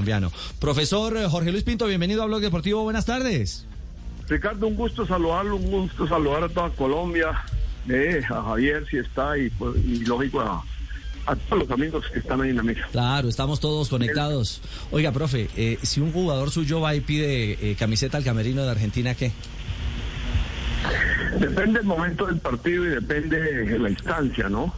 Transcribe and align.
Colombiano. 0.00 0.32
Profesor 0.58 1.28
Jorge 1.28 1.52
Luis 1.52 1.62
Pinto, 1.62 1.86
bienvenido 1.86 2.22
a 2.22 2.26
Blog 2.26 2.40
Deportivo. 2.40 2.82
Buenas 2.84 3.04
tardes. 3.04 3.66
Ricardo, 4.28 4.66
un 4.66 4.74
gusto 4.74 5.06
saludarlo, 5.06 5.56
un 5.56 5.70
gusto 5.70 6.08
saludar 6.08 6.44
a 6.44 6.48
toda 6.48 6.70
Colombia, 6.70 7.44
eh, 7.88 8.22
a 8.30 8.42
Javier 8.42 8.86
si 8.88 8.96
está 8.96 9.36
y, 9.36 9.50
pues, 9.50 9.76
y 9.84 10.04
lógico 10.06 10.40
a, 10.40 10.64
a 11.26 11.36
todos 11.36 11.64
los 11.64 11.70
amigos 11.70 12.04
que 12.12 12.20
están 12.20 12.40
ahí 12.40 12.50
en 12.50 12.56
la 12.56 12.62
mesa. 12.62 12.80
Claro, 12.92 13.28
estamos 13.28 13.60
todos 13.60 13.90
conectados. 13.90 14.62
Oiga, 14.90 15.12
profe, 15.12 15.50
eh, 15.56 15.78
si 15.82 16.00
un 16.00 16.12
jugador 16.12 16.50
suyo 16.50 16.80
va 16.80 16.94
y 16.94 17.00
pide 17.00 17.72
eh, 17.72 17.76
camiseta 17.78 18.16
al 18.16 18.24
camerino 18.24 18.62
de 18.62 18.70
Argentina, 18.70 19.14
¿qué? 19.14 19.32
Depende 21.38 21.80
del 21.80 21.86
momento 21.86 22.24
del 22.26 22.38
partido 22.38 22.86
y 22.86 22.88
depende 22.88 23.38
de 23.38 23.78
la 23.78 23.90
instancia, 23.90 24.48
¿no? 24.48 24.74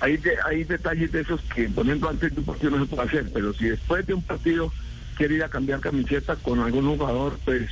Hay, 0.00 0.16
de- 0.16 0.38
hay 0.44 0.64
detalles 0.64 1.12
de 1.12 1.20
esos 1.20 1.40
que, 1.54 1.64
ejemplo, 1.64 2.08
antes 2.08 2.34
de 2.34 2.40
un 2.40 2.46
partido 2.46 2.70
no 2.72 2.84
se 2.84 2.94
puede 2.94 3.08
hacer, 3.08 3.30
pero 3.32 3.52
si 3.54 3.68
después 3.68 4.06
de 4.06 4.14
un 4.14 4.22
partido 4.22 4.72
quiere 5.16 5.34
ir 5.34 5.44
a 5.44 5.48
cambiar 5.48 5.80
camiseta 5.80 6.36
con 6.36 6.60
algún 6.60 6.86
jugador, 6.96 7.38
pues 7.44 7.68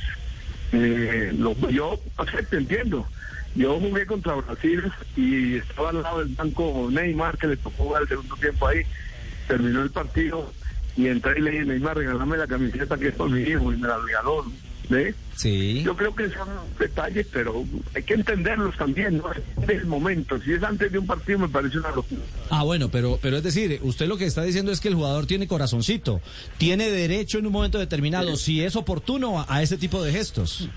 eh, 0.71 1.33
yo 1.71 1.99
acepto, 2.17 2.57
entiendo. 2.57 3.07
Yo 3.55 3.79
jugué 3.79 4.05
contra 4.05 4.35
Brasil 4.35 4.83
y 5.15 5.55
estaba 5.55 5.89
al 5.89 6.03
lado 6.03 6.19
del 6.19 6.35
banco 6.35 6.87
Neymar, 6.91 7.37
que 7.37 7.47
le 7.47 7.57
tocó 7.57 7.83
jugar 7.85 8.03
el 8.03 8.07
segundo 8.07 8.35
tiempo 8.35 8.67
ahí. 8.67 8.81
Terminó 9.47 9.81
el 9.81 9.89
partido 9.89 10.53
y 10.95 11.07
entré 11.07 11.39
y 11.39 11.41
le 11.41 11.51
dije, 11.51 11.65
Neymar, 11.65 11.97
regálame 11.97 12.37
la 12.37 12.45
camiseta 12.45 12.97
que 12.97 13.07
es 13.07 13.15
por 13.15 13.29
mi 13.29 13.41
hijo 13.41 13.73
y 13.73 13.77
me 13.77 13.87
la 13.87 13.97
regaló. 13.97 14.45
Sí. 15.35 15.83
Yo 15.83 15.95
creo 15.95 16.15
que 16.15 16.29
son 16.29 16.47
detalles, 16.79 17.27
pero 17.31 17.63
hay 17.95 18.03
que 18.03 18.15
entenderlos 18.15 18.75
también, 18.75 19.17
¿no? 19.17 19.29
Del 19.65 19.85
momento. 19.85 20.39
Si 20.41 20.53
es 20.53 20.63
antes 20.63 20.91
de 20.91 20.99
un 20.99 21.05
partido, 21.05 21.39
me 21.39 21.47
parece 21.47 21.77
una 21.77 21.91
locura. 21.91 22.21
Ah, 22.49 22.63
bueno, 22.63 22.89
pero, 22.89 23.19
pero 23.21 23.37
es 23.37 23.43
decir, 23.43 23.79
usted 23.83 24.07
lo 24.07 24.17
que 24.17 24.25
está 24.25 24.43
diciendo 24.43 24.71
es 24.71 24.79
que 24.79 24.87
el 24.87 24.95
jugador 24.95 25.27
tiene 25.27 25.47
corazoncito, 25.47 26.21
tiene 26.57 26.89
derecho 26.89 27.37
en 27.37 27.45
un 27.45 27.53
momento 27.53 27.77
determinado, 27.77 28.35
si 28.35 28.63
es 28.63 28.75
oportuno, 28.75 29.39
a, 29.39 29.45
a 29.47 29.61
ese 29.61 29.77
tipo 29.77 30.03
de 30.03 30.11
gestos. 30.11 30.69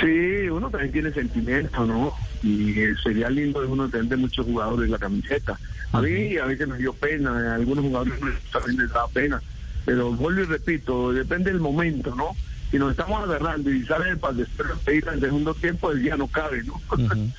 Sí, 0.00 0.48
uno 0.50 0.68
también 0.68 0.92
tiene 0.92 1.12
sentimiento, 1.12 1.86
¿no? 1.86 2.12
Y 2.42 2.78
eh, 2.78 2.94
sería 3.02 3.30
lindo 3.30 3.60
de 3.60 3.66
uno 3.66 3.88
tener 3.88 4.18
muchos 4.18 4.44
jugadores 4.44 4.90
la 4.90 4.98
camiseta. 4.98 5.58
A 5.92 6.02
mí 6.02 6.36
a 6.36 6.44
veces 6.44 6.68
me 6.68 6.76
dio 6.76 6.92
pena, 6.92 7.52
a 7.52 7.54
algunos 7.54 7.84
jugadores 7.84 8.14
también 8.52 8.78
les 8.78 8.92
da 8.92 9.08
pena. 9.08 9.40
Pero 9.84 10.12
vuelvo 10.12 10.42
y 10.42 10.44
repito, 10.44 11.12
depende 11.12 11.50
del 11.50 11.60
momento, 11.60 12.14
¿no? 12.14 12.36
Si 12.76 12.80
nos 12.80 12.90
estamos 12.90 13.22
agarrando 13.22 13.70
y 13.72 13.82
sale 13.86 14.14
para 14.18 14.34
después 14.34 14.68
pedir 14.84 15.08
al 15.08 15.18
segundo 15.18 15.54
tiempo, 15.54 15.90
el 15.92 16.02
día 16.02 16.14
no 16.14 16.26
cabe, 16.28 16.62
¿no? 16.62 16.78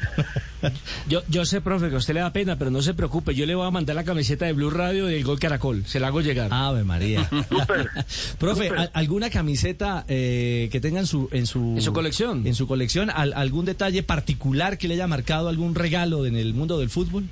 Yo, 1.07 1.21
yo 1.29 1.45
sé, 1.45 1.61
profe, 1.61 1.89
que 1.89 1.95
a 1.95 1.99
usted 1.99 2.15
le 2.15 2.21
da 2.21 2.33
pena, 2.33 2.57
pero 2.57 2.71
no 2.71 2.81
se 2.81 2.95
preocupe. 2.95 3.35
Yo 3.35 3.45
le 3.45 3.53
voy 3.53 3.67
a 3.67 3.69
mandar 3.69 3.95
la 3.95 4.03
camiseta 4.03 4.47
de 4.47 4.53
Blue 4.53 4.71
Radio 4.71 5.05
del 5.05 5.23
Gol 5.23 5.39
Caracol. 5.39 5.85
Se 5.85 5.99
la 5.99 6.07
hago 6.07 6.21
llegar. 6.21 6.49
Ave 6.51 6.83
María. 6.83 7.29
Profe, 8.39 8.63
súper. 8.69 8.79
¿al- 8.79 8.91
¿alguna 8.95 9.29
camiseta 9.29 10.03
eh, 10.07 10.69
que 10.71 10.79
tenga 10.81 10.99
en 10.99 11.05
su, 11.05 11.29
en 11.31 11.45
su 11.45 11.75
¿En 11.75 11.83
su 11.83 11.93
colección? 11.93 12.47
En 12.47 12.55
su 12.55 12.65
colección, 12.65 13.11
al- 13.11 13.33
algún 13.33 13.65
detalle 13.65 14.01
particular 14.01 14.79
que 14.79 14.87
le 14.87 14.95
haya 14.95 15.05
marcado 15.05 15.49
algún 15.49 15.75
regalo 15.75 16.25
en 16.25 16.35
el 16.35 16.55
mundo 16.55 16.79
del 16.79 16.89
fútbol? 16.89 17.25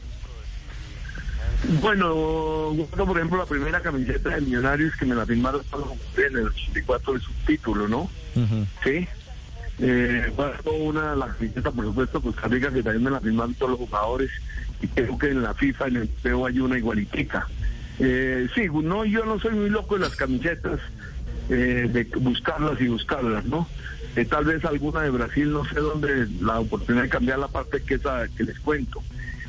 Bueno, 1.82 2.76
por 2.96 3.18
ejemplo, 3.18 3.38
la 3.38 3.46
primera 3.46 3.82
camiseta 3.82 4.30
de 4.30 4.42
Millonarios 4.42 4.96
que 4.96 5.06
me 5.06 5.16
la 5.16 5.26
firmaron 5.26 5.62
en 6.18 6.38
el 6.38 6.48
84 6.48 7.14
de 7.14 7.20
subtítulo, 7.20 7.88
¿no? 7.88 8.10
Sí. 8.84 9.08
Eh, 9.80 10.32
una, 10.66 11.16
la 11.16 11.28
camiseta, 11.28 11.72
por 11.72 11.86
supuesto, 11.86 12.22
Costa 12.22 12.48
Rica, 12.48 12.72
que 12.72 12.84
también 12.84 13.04
me 13.04 13.12
la 13.12 13.20
firmaron 13.20 13.54
todos 13.56 13.72
los 13.72 13.80
jugadores. 13.80 14.32
Y 14.82 14.88
creo 14.88 15.18
que 15.18 15.30
en 15.30 15.42
la 15.42 15.54
FIFA, 15.54 15.88
en 15.88 15.96
el 15.98 16.08
PEO, 16.08 16.46
hay 16.46 16.60
una 16.60 16.78
igualitica. 16.78 17.48
Eh, 18.00 18.48
sí, 18.54 18.68
no, 18.84 19.06
yo 19.06 19.26
no 19.26 19.40
soy 19.40 19.56
muy 19.56 19.70
loco 19.70 19.96
de 19.96 20.02
las 20.02 20.16
camisetas, 20.16 20.80
eh, 21.50 21.90
de 21.92 22.04
buscarlas 22.20 22.80
y 22.82 22.88
buscarlas, 22.88 23.46
¿no? 23.46 23.68
Eh, 24.16 24.26
tal 24.26 24.46
vez 24.46 24.64
alguna 24.66 25.02
de 25.02 25.10
Brasil, 25.10 25.52
no 25.52 25.66
sé 25.66 25.76
dónde, 25.76 26.28
la 26.42 26.60
oportunidad 26.60 27.04
de 27.04 27.10
cambiar 27.10 27.40
la 27.40 27.48
parte 27.48 27.82
que 27.82 27.96
esa 27.96 28.28
que 28.30 28.44
les 28.44 28.60
cuento. 28.60 29.02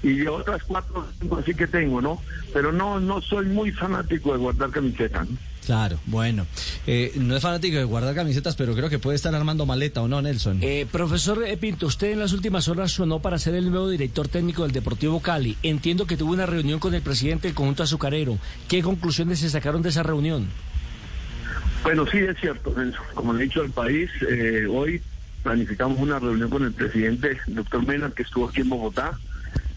Y 0.03 0.15
de 0.15 0.29
otras 0.29 0.63
cuatro 0.65 1.01
o 1.01 1.07
cinco 1.19 1.39
así 1.39 1.55
que 1.55 1.67
tengo, 1.67 2.01
¿no? 2.01 2.21
Pero 2.53 2.73
no, 2.73 3.01
no 3.01 3.21
soy 3.23 3.47
muy 3.47 3.73
fanático 3.73 4.33
de 4.33 4.39
guardar 4.39 4.71
camisetas, 4.71 5.29
¿no? 5.29 5.37
Claro, 5.67 5.99
bueno. 6.07 6.47
Eh, 6.87 7.13
no 7.17 7.35
es 7.35 7.43
fanático 7.43 7.77
de 7.77 7.83
guardar 7.83 8.15
camisetas, 8.15 8.55
pero 8.55 8.73
creo 8.75 8.89
que 8.89 9.01
puede 9.01 9.17
estar 9.17 9.35
armando 9.35 9.67
maleta, 9.67 10.01
¿o 10.01 10.07
no, 10.07 10.23
Nelson? 10.23 10.61
Eh, 10.63 10.87
profesor 10.91 11.45
Pinto, 11.59 11.87
usted 11.87 12.13
en 12.13 12.21
las 12.21 12.33
últimas 12.33 12.69
horas 12.69 12.93
sonó 12.93 13.19
para 13.19 13.37
ser 13.37 13.57
el 13.57 13.69
nuevo 13.71 13.89
director 13.91 14.29
técnico 14.29 14.63
del 14.63 14.71
Deportivo 14.71 15.21
Cali. 15.21 15.59
Entiendo 15.65 16.07
que 16.07 16.17
tuvo 16.17 16.33
una 16.35 16.47
reunión 16.47 16.79
con 16.79 16.95
el 16.95 17.03
presidente 17.03 17.49
del 17.49 17.57
conjunto 17.57 17.83
azucarero. 17.83 18.39
¿Qué 18.69 18.81
conclusiones 18.81 19.41
se 19.41 19.51
sacaron 19.51 19.83
de 19.83 19.89
esa 19.89 20.05
reunión? 20.05 20.47
Bueno, 21.83 22.07
sí, 22.07 22.19
es 22.19 22.37
cierto, 22.41 22.73
Nelson. 22.77 23.05
Como 23.15 23.33
le 23.33 23.41
he 23.41 23.47
dicho 23.47 23.61
al 23.61 23.71
país, 23.71 24.09
eh, 24.31 24.67
hoy 24.71 25.03
planificamos 25.43 25.99
una 25.99 26.21
reunión 26.21 26.49
con 26.49 26.65
el 26.65 26.73
presidente, 26.73 27.39
el 27.49 27.55
doctor 27.57 27.85
Mena, 27.85 28.11
que 28.11 28.23
estuvo 28.23 28.49
aquí 28.49 28.61
en 28.61 28.69
Bogotá. 28.69 29.19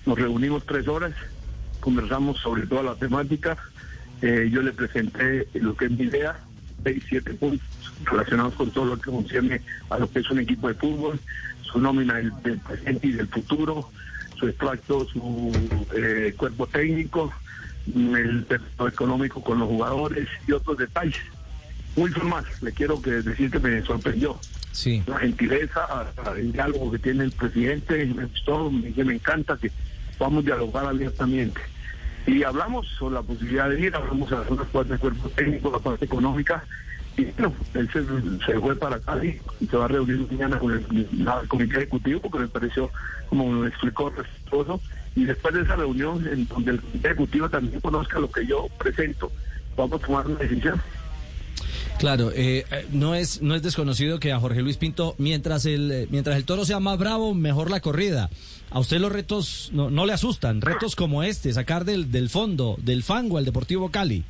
Nos 0.10 0.18
reunimos 0.18 0.66
tres 0.66 0.88
horas, 0.88 1.12
conversamos 1.80 2.40
sobre 2.40 2.66
toda 2.66 2.82
la 2.82 2.96
temática. 2.96 3.56
Eh, 4.24 4.50
yo 4.52 4.64
le 4.64 4.72
presenté 4.72 5.48
lo 5.54 5.78
que 5.78 5.86
es 5.86 5.92
mi 5.92 6.06
idea, 6.06 6.36
seis, 6.84 7.04
siete 7.08 7.36
puntos 7.36 7.68
relacionados 8.06 8.56
con 8.56 8.72
todo 8.72 8.86
lo 8.86 9.00
que 9.00 9.12
concierne 9.12 9.62
a 9.92 10.00
lo 10.00 10.10
que 10.10 10.22
es 10.22 10.30
un 10.32 10.40
equipo 10.40 10.68
de 10.68 10.74
fútbol, 10.74 11.20
su 11.62 11.80
nómina 11.80 12.16
del, 12.16 12.34
del 12.42 12.58
presente 12.58 13.06
y 13.06 13.12
del 13.12 13.28
futuro, 13.28 13.92
su 14.40 14.48
extracto, 14.48 15.08
su 15.10 15.52
eh, 15.96 16.34
cuerpo 16.36 16.66
técnico, 16.66 17.32
el 17.96 18.46
texto 18.46 18.88
económico 18.88 19.44
con 19.44 19.60
los 19.60 19.68
jugadores 19.68 20.28
y 20.48 20.54
otros 20.54 20.80
detalles 20.80 21.22
muy 21.96 22.10
formal. 22.10 22.46
Le 22.64 22.72
quiero 22.72 23.00
que 23.00 23.12
decir 23.12 23.52
que 23.52 23.60
me 23.60 23.80
sorprendió. 23.84 24.40
Sí. 24.72 25.04
La 25.06 25.20
gentileza, 25.20 26.12
el 26.36 26.52
diálogo 26.52 26.94
que 26.94 26.98
tiene 26.98 27.26
el 27.26 27.32
presidente, 27.32 28.08
me 28.08 28.26
gustó, 28.26 28.72
me, 28.72 28.92
me 29.04 29.14
encanta 29.14 29.56
que 29.56 29.72
a 30.20 30.42
dialogar 30.42 30.86
abiertamente. 30.86 31.62
Y 32.28 32.44
hablamos 32.44 32.88
sobre 33.00 33.16
la 33.16 33.22
posibilidad 33.24 33.70
de 33.70 33.80
ir, 33.80 33.96
hablamos 33.96 34.30
de 34.30 34.36
algunas 34.36 34.68
partes 34.68 34.90
del 34.92 35.00
cuerpo 35.00 35.30
técnico, 35.30 35.72
la 35.72 35.80
parte 35.80 36.06
económica, 36.06 36.68
y 37.18 37.26
bueno, 37.26 37.54
él 37.74 37.90
se, 37.92 38.04
fue 38.60 38.76
para 38.76 39.00
Cali 39.00 39.42
y 39.60 39.66
se 39.68 39.76
va 39.78 39.86
a 39.86 39.88
reunir 39.90 40.26
mañana 40.32 40.60
con 40.60 40.72
el, 40.72 41.08
la- 41.24 41.40
el 41.42 41.48
comité 41.48 41.78
ejecutivo 41.78 42.22
porque 42.22 42.40
me 42.40 42.48
pareció, 42.48 42.92
como 43.30 43.50
me 43.52 43.68
explicó, 43.68 44.10
respetuoso. 44.10 44.82
Y 45.16 45.26
después 45.26 45.54
de 45.54 45.62
esa 45.64 45.76
reunión, 45.76 46.26
en 46.28 46.46
donde 46.46 46.72
el 46.72 46.82
comité 46.82 47.08
ejecutivo 47.10 47.50
también 47.50 47.82
conozca 47.82 48.20
lo 48.20 48.30
que 48.32 48.46
yo 48.46 48.68
presento, 48.78 49.32
vamos 49.76 50.02
a 50.02 50.06
tomar 50.06 50.28
una 50.28 50.40
decisión. 50.40 50.82
Claro, 52.00 52.32
eh, 52.32 52.66
eh, 52.72 52.88
no 52.94 53.14
es 53.14 53.42
no 53.42 53.56
es 53.56 53.62
desconocido 53.62 54.22
que 54.22 54.32
a 54.32 54.40
Jorge 54.40 54.62
Luis 54.62 54.78
Pinto, 54.78 55.16
mientras 55.18 55.66
el 55.66 55.92
eh, 55.92 56.08
mientras 56.10 56.38
el 56.38 56.46
toro 56.46 56.64
sea 56.64 56.80
más 56.80 56.98
bravo, 56.98 57.34
mejor 57.34 57.70
la 57.70 57.82
corrida. 57.82 58.30
A 58.72 58.80
usted 58.80 59.00
los 59.00 59.12
retos 59.12 59.70
no, 59.74 59.90
no 59.90 60.06
le 60.06 60.14
asustan, 60.14 60.62
retos 60.62 60.96
como 60.96 61.24
este, 61.24 61.52
sacar 61.52 61.84
del, 61.84 62.10
del 62.10 62.30
fondo, 62.30 62.78
del 62.82 63.04
fango 63.04 63.38
al 63.38 63.44
Deportivo 63.44 63.90
Cali. 63.92 64.24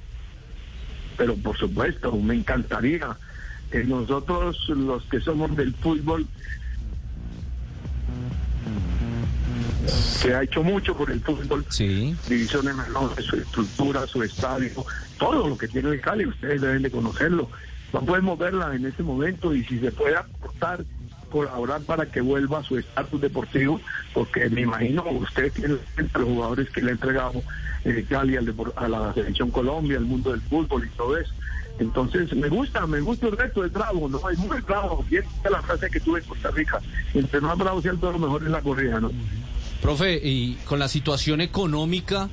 pero 1.16 1.36
por 1.36 1.58
supuesto, 1.58 2.12
me 2.14 2.34
encantaría 2.34 3.16
que 3.70 3.84
nosotros, 3.84 4.58
los 4.70 5.04
que 5.04 5.20
somos 5.20 5.56
del 5.56 5.76
fútbol, 5.76 6.26
se 9.90 10.34
ha 10.36 10.44
hecho 10.44 10.64
mucho 10.64 10.96
por 10.96 11.10
el 11.12 11.20
fútbol, 11.22 11.66
Sí. 11.70 12.16
divisiones 12.28 12.76
menores, 12.76 13.26
su 13.26 13.36
estructura, 13.38 14.06
su 14.08 14.24
estadio, 14.24 14.86
todo 15.18 15.48
lo 15.48 15.58
que 15.58 15.68
tiene 15.68 15.90
el 15.90 16.02
Cali, 16.02 16.26
ustedes 16.26 16.62
deben 16.62 16.82
de 16.82 16.92
conocerlo. 16.92 17.50
No 17.94 18.02
podemos 18.06 18.38
verla 18.38 18.76
en 18.76 18.86
este 18.86 19.04
momento 19.04 19.54
y 19.54 19.64
si 19.66 19.80
se 19.80 19.92
puede 19.92 20.16
aportar, 20.16 20.86
colaborar 21.32 21.82
para 21.82 22.06
que 22.08 22.22
vuelva 22.22 22.60
a 22.60 22.64
su 22.64 22.78
estatus 22.78 23.22
deportivo, 23.22 23.80
porque 24.14 24.50
me 24.50 24.62
imagino 24.62 25.04
usted 25.12 25.52
tiene 25.54 25.76
entre 25.98 26.22
los 26.22 26.30
jugadores 26.30 26.70
que 26.72 26.82
le 26.82 26.90
ha 26.90 26.94
entregado 26.94 27.42
eh, 27.86 28.06
Cali 28.10 28.36
al 28.36 28.54
a 28.76 28.88
la 28.88 29.14
selección 29.14 29.52
Colombia, 29.52 29.98
al 29.98 30.06
mundo 30.06 30.32
del 30.32 30.42
fútbol 30.42 30.86
y 30.86 30.98
todo 30.98 31.18
eso. 31.18 31.32
Entonces, 31.80 32.34
me 32.36 32.50
gusta, 32.50 32.86
me 32.86 33.00
gusta 33.00 33.28
el 33.28 33.38
reto, 33.38 33.64
es 33.64 33.72
bravo, 33.72 34.10
¿no? 34.10 34.30
Es 34.30 34.38
muy 34.38 34.60
bravo. 34.62 35.06
Bien, 35.10 35.24
la 35.50 35.62
frase 35.62 35.90
que 35.90 36.02
tuve 36.02 36.20
en 36.20 36.26
Costa 36.26 36.52
Rica. 36.52 36.80
Entre 37.14 37.40
más 37.40 37.58
bravo 37.58 37.82
sea 37.82 37.92
el 37.94 38.00
toro, 38.00 38.20
mejor 38.20 38.44
es 38.44 38.50
la 38.50 38.62
corrida, 38.62 39.00
¿no? 39.00 39.10
Profe, 39.82 40.20
y 40.22 40.56
con 40.66 40.80
la 40.80 40.88
situación 40.88 41.42
económica 41.42 42.30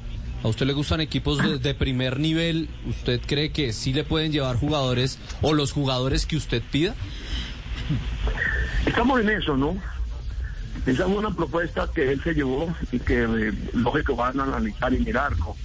¿A 0.46 0.48
usted 0.48 0.66
le 0.66 0.74
gustan 0.74 1.00
equipos 1.00 1.60
de, 1.60 1.74
primer 1.74 2.20
nivel? 2.20 2.68
¿Usted 2.88 3.20
cree 3.26 3.50
que 3.50 3.72
sí 3.72 3.92
le 3.92 4.04
pueden 4.04 4.30
llevar 4.30 4.56
jugadores 4.56 5.18
o 5.42 5.54
los 5.54 5.72
jugadores 5.72 6.24
que 6.24 6.36
usted 6.36 6.62
pida? 6.70 6.94
Estamos 8.86 9.20
en 9.22 9.30
eso, 9.30 9.56
¿no? 9.56 9.76
Esa 10.86 11.04
es 11.04 11.08
una 11.08 11.30
propuesta 11.30 11.88
que 11.92 12.12
él 12.12 12.22
se 12.22 12.34
llevó 12.34 12.72
y 12.92 13.00
que 13.00 13.24
eh, 13.24 13.52
lógico 13.72 14.14
van 14.14 14.38
a 14.38 14.44
analizar 14.44 14.94
y 14.94 15.00
mirar. 15.00 15.36
¿no? 15.38 15.56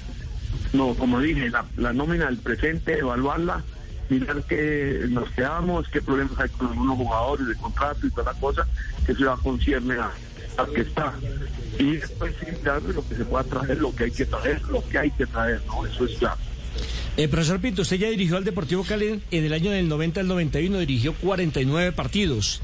No, 0.74 0.96
como 0.96 1.20
dije, 1.20 1.52
la, 1.78 1.94
nómina 1.94 2.26
del 2.26 2.38
presente, 2.38 2.98
evaluarla, 2.98 3.62
mirar 4.10 4.42
qué 4.48 5.06
nos 5.10 5.30
quedamos, 5.32 5.88
qué 5.90 6.02
problemas 6.02 6.40
hay 6.40 6.50
con 6.50 6.70
algunos 6.70 6.98
jugadores 6.98 7.46
de 7.46 7.56
contrato 7.56 8.08
y 8.08 8.10
toda 8.10 8.34
la 8.34 8.40
cosa, 8.40 8.68
que 9.06 9.12
eso 9.12 9.26
ya 9.26 9.36
concierne 9.36 9.96
a, 9.96 10.12
a 10.58 10.66
que 10.66 10.82
está. 10.82 11.14
Y 11.80 11.98
después 11.98 12.34
mirar 12.46 12.82
lo 12.84 13.08
que 13.08 13.16
se 13.16 13.26
pueda 13.26 13.44
traer, 13.44 13.78
lo 13.78 13.96
que 13.96 14.04
hay 14.06 14.12
que 14.12 14.26
traer, 14.26 14.62
lo 14.64 14.88
que 14.88 14.98
hay 14.98 15.12
que 15.12 15.26
traer, 15.26 15.62
¿no? 15.68 15.86
Eso 15.86 16.06
es 16.06 16.18
claro. 16.18 16.38
Eh, 17.18 17.28
profesor 17.28 17.60
Pinto, 17.60 17.82
usted 17.82 17.98
ya 17.98 18.10
dirigió 18.10 18.38
al 18.38 18.46
Deportivo 18.46 18.86
Cali 18.86 19.20
en 19.32 19.44
el 19.44 19.52
año 19.52 19.72
del 19.72 19.90
90 19.90 20.22
al 20.22 20.28
91, 20.28 20.80
dirigió 20.80 21.14
49 21.14 21.92
partidos. 21.92 22.62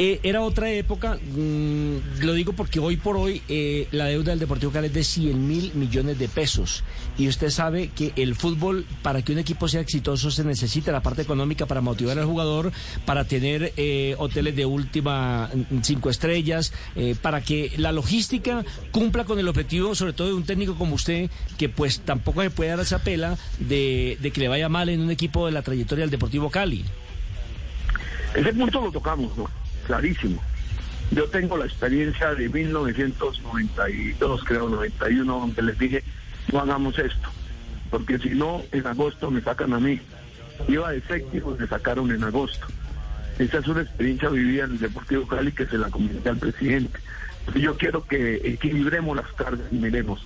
Eh, 0.00 0.20
era 0.22 0.42
otra 0.42 0.70
época, 0.70 1.16
mm, 1.16 2.20
lo 2.20 2.32
digo 2.34 2.52
porque 2.52 2.78
hoy 2.78 2.96
por 2.96 3.16
hoy 3.16 3.42
eh, 3.48 3.88
la 3.90 4.04
deuda 4.04 4.30
del 4.30 4.38
Deportivo 4.38 4.70
Cali 4.70 4.86
es 4.86 4.92
de 4.92 5.02
100 5.02 5.48
mil 5.48 5.74
millones 5.74 6.16
de 6.16 6.28
pesos. 6.28 6.84
Y 7.18 7.26
usted 7.26 7.50
sabe 7.50 7.88
que 7.88 8.12
el 8.14 8.36
fútbol, 8.36 8.86
para 9.02 9.22
que 9.22 9.32
un 9.32 9.40
equipo 9.40 9.66
sea 9.66 9.80
exitoso, 9.80 10.30
se 10.30 10.44
necesita 10.44 10.92
la 10.92 11.02
parte 11.02 11.22
económica 11.22 11.66
para 11.66 11.80
motivar 11.80 12.16
al 12.16 12.26
jugador, 12.26 12.70
para 13.04 13.24
tener 13.24 13.72
hoteles 14.18 14.54
de 14.54 14.64
última 14.64 15.50
mm, 15.52 15.82
cinco 15.82 16.10
estrellas, 16.10 16.72
para 17.20 17.40
que 17.40 17.72
la 17.76 17.90
logística 17.90 18.64
cumpla 18.92 19.24
con 19.24 19.40
el 19.40 19.48
objetivo, 19.48 19.96
sobre 19.96 20.12
todo 20.12 20.28
de 20.28 20.34
un 20.34 20.44
técnico 20.44 20.76
como 20.76 20.94
usted, 20.94 21.28
que 21.56 21.68
pues 21.68 22.00
tampoco 22.00 22.42
se 22.42 22.50
puede 22.50 22.70
dar 22.70 22.78
esa 22.78 23.00
pela 23.00 23.36
de, 23.58 23.87
de 24.20 24.30
que 24.30 24.40
le 24.40 24.48
vaya 24.48 24.68
mal 24.68 24.88
en 24.88 25.00
un 25.00 25.10
equipo 25.10 25.46
de 25.46 25.52
la 25.52 25.62
trayectoria 25.62 26.02
del 26.02 26.10
Deportivo 26.10 26.50
Cali. 26.50 26.84
Ese 28.34 28.52
punto 28.52 28.80
lo 28.80 28.92
tocamos, 28.92 29.36
¿no? 29.36 29.48
Clarísimo. 29.86 30.42
Yo 31.10 31.24
tengo 31.28 31.56
la 31.56 31.64
experiencia 31.64 32.34
de 32.34 32.48
1992, 32.48 34.44
creo, 34.44 34.68
91, 34.68 35.40
donde 35.40 35.62
les 35.62 35.78
dije, 35.78 36.04
no 36.52 36.60
hagamos 36.60 36.98
esto, 36.98 37.30
porque 37.90 38.18
si 38.18 38.30
no, 38.30 38.62
en 38.72 38.86
agosto 38.86 39.30
me 39.30 39.40
sacan 39.40 39.72
a 39.72 39.80
mí. 39.80 40.00
Iba 40.68 40.90
de 40.90 41.00
séptimo, 41.02 41.56
me 41.58 41.66
sacaron 41.66 42.10
en 42.10 42.24
agosto. 42.24 42.66
Esa 43.38 43.58
es 43.58 43.68
una 43.68 43.82
experiencia 43.82 44.28
vivida 44.28 44.64
en 44.64 44.72
el 44.72 44.78
Deportivo 44.80 45.26
Cali 45.26 45.52
que 45.52 45.66
se 45.66 45.78
la 45.78 45.88
comenté 45.88 46.28
al 46.28 46.38
presidente. 46.38 46.98
Yo 47.54 47.76
quiero 47.76 48.04
que 48.04 48.34
equilibremos 48.44 49.16
las 49.16 49.32
cargas 49.32 49.66
y 49.70 49.76
miremos. 49.76 50.20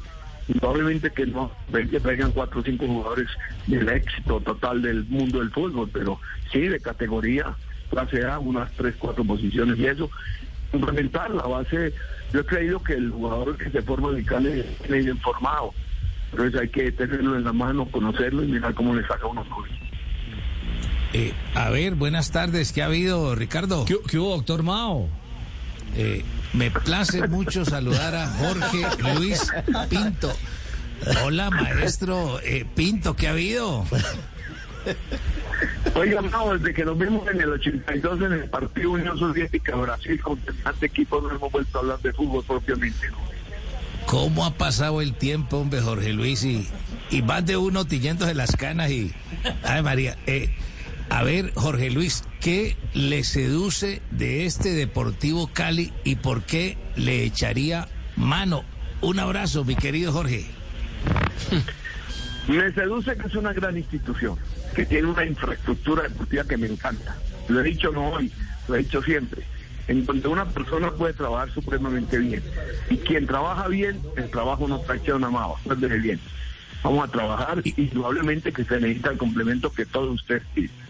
Probablemente 0.59 1.11
que 1.11 1.27
no 1.27 1.53
que 1.73 2.01
traigan 2.01 2.33
cuatro 2.33 2.61
o 2.61 2.63
cinco 2.63 2.87
jugadores 2.87 3.29
del 3.67 3.89
éxito 3.89 4.41
total 4.41 4.83
del 4.83 5.05
mundo 5.05 5.39
del 5.39 5.51
fútbol, 5.51 5.89
pero 5.93 6.21
sí 6.51 6.61
de 6.61 6.81
categoría 6.81 7.55
clase 7.91 8.25
A, 8.25 8.39
unas 8.39 8.71
tres, 8.73 8.95
cuatro 8.99 9.25
posiciones 9.25 9.79
y 9.79 9.87
eso, 9.87 10.11
complementar 10.71 11.31
la 11.31 11.47
base. 11.47 11.93
Yo 12.33 12.41
he 12.41 12.47
creído 12.47 12.83
que 12.83 12.95
el 12.95 13.11
jugador 13.11 13.57
que 13.57 13.71
se 13.71 13.83
forma 13.83 14.17
en 14.17 14.25
Cali 14.25 14.65
es 14.85 14.89
bien 14.89 15.19
formado. 15.19 15.75
Entonces 16.31 16.61
hay 16.61 16.69
que 16.69 16.91
tenerlo 16.93 17.37
en 17.37 17.45
la 17.45 17.53
mano, 17.53 17.87
conocerlo 17.91 18.43
y 18.43 18.49
mirar 18.49 18.75
cómo 18.75 18.95
le 18.95 19.07
saca 19.07 19.27
unos 19.27 19.47
goles. 19.51 19.73
Eh, 21.13 21.35
a 21.55 21.69
ver, 21.69 21.95
buenas 21.95 22.31
tardes. 22.33 22.73
¿Qué 22.73 22.83
ha 22.83 22.87
habido, 22.87 23.35
Ricardo? 23.35 23.85
¿Qué, 23.85 23.97
qué 24.09 24.19
hubo, 24.19 24.35
doctor 24.35 24.63
Mao? 24.63 25.11
Eh, 25.97 26.25
me 26.53 26.71
place 26.71 27.27
mucho 27.29 27.65
saludar 27.65 28.15
a 28.15 28.27
Jorge 28.29 28.87
Luis 29.15 29.47
Pinto. 29.89 30.33
Hola, 31.25 31.51
maestro 31.51 32.41
eh, 32.41 32.65
Pinto, 32.75 33.17
¿qué 33.17 33.29
ha 33.29 33.31
habido? 33.33 33.85
Oiga, 35.95 36.23
no, 36.23 36.57
desde 36.57 36.75
que 36.75 36.85
nos 36.85 36.99
vimos 36.99 37.29
en 37.29 37.41
el 37.41 37.51
82 37.51 38.21
en 38.23 38.33
el 38.33 38.45
partido 38.49 38.93
Unión 38.93 39.19
Soviética 39.19 39.77
Brasil 39.77 40.21
con 40.21 40.43
semejante 40.45 40.87
equipo 40.87 41.21
no 41.21 41.31
hemos 41.31 41.53
vuelto 41.53 41.79
a 41.79 41.81
hablar 41.81 42.01
de 42.01 42.13
fútbol 42.13 42.45
propiamente. 42.45 43.11
¿no? 43.11 43.19
¿Cómo 44.07 44.45
ha 44.45 44.55
pasado 44.55 45.01
el 45.01 45.15
tiempo, 45.15 45.59
hombre, 45.59 45.81
Jorge 45.81 46.13
Luis? 46.13 46.45
Y, 46.45 46.69
y 47.11 47.23
más 47.23 47.45
de 47.47 47.57
uno 47.57 47.85
tillándose 47.87 48.35
las 48.35 48.57
canas 48.57 48.91
y... 48.91 49.13
Ay, 49.65 49.83
María. 49.83 50.17
Eh, 50.27 50.55
a 51.09 51.23
ver, 51.23 51.53
Jorge 51.55 51.91
Luis, 51.91 52.25
¿qué 52.43 52.77
le 52.93 53.23
seduce 53.23 54.03
de 54.11 54.47
este 54.47 54.73
Deportivo 54.73 55.49
Cali 55.53 55.93
y 56.03 56.17
por 56.17 56.43
qué 56.43 56.77
le 56.97 57.25
echaría 57.25 57.87
mano? 58.17 58.65
Un 59.01 59.21
abrazo, 59.21 59.65
mi 59.65 59.77
querido 59.77 60.13
Jorge. 60.13 60.51
Me 62.49 62.73
seduce 62.73 63.17
que 63.17 63.29
es 63.29 63.35
una 63.37 63.53
gran 63.53 63.77
institución, 63.77 64.37
que 64.75 64.85
tiene 64.85 65.07
una 65.07 65.25
infraestructura 65.25 66.03
deportiva 66.03 66.43
que 66.43 66.57
me 66.57 66.67
encanta. 66.67 67.17
Lo 67.49 67.61
he 67.61 67.63
dicho 67.63 67.93
no 67.93 68.09
hoy, 68.09 68.33
lo 68.67 68.75
he 68.75 68.79
dicho 68.79 69.01
siempre. 69.01 69.45
En 69.87 70.05
donde 70.05 70.27
una 70.27 70.45
persona 70.47 70.91
puede 70.91 71.15
trabajar 71.15 71.53
supremamente 71.53 72.19
bien. 72.19 72.43
Y 72.91 72.97
quien 72.97 73.29
trabaja 73.29 73.69
bien, 73.69 74.01
el 74.17 74.29
trabajo 74.29 74.67
no 74.67 74.81
traiciona 74.81 75.31
más, 75.31 75.53
de 75.65 75.99
bien. 75.99 76.19
Vamos 76.83 77.09
a 77.09 77.13
trabajar 77.13 77.63
y 77.63 77.81
indudablemente 77.81 78.53
que 78.53 78.65
se 78.65 78.81
necesita 78.81 79.11
el 79.11 79.19
complemento 79.19 79.73
que 79.73 79.87
todos 79.87 80.11
ustedes 80.11 80.43
piden. 80.53 80.83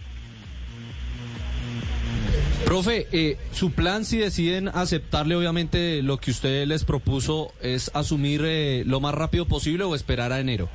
Profe, 2.64 3.06
eh, 3.12 3.36
su 3.52 3.72
plan 3.72 4.04
si 4.04 4.18
deciden 4.18 4.68
aceptarle 4.68 5.36
obviamente 5.36 6.02
lo 6.02 6.16
que 6.16 6.30
usted 6.30 6.66
les 6.66 6.84
propuso 6.84 7.52
es 7.60 7.90
asumir 7.94 8.42
eh, 8.44 8.84
lo 8.86 9.00
más 9.00 9.14
rápido 9.14 9.46
posible 9.46 9.84
o 9.84 9.94
esperar 9.94 10.32
a 10.32 10.40
enero. 10.40 10.68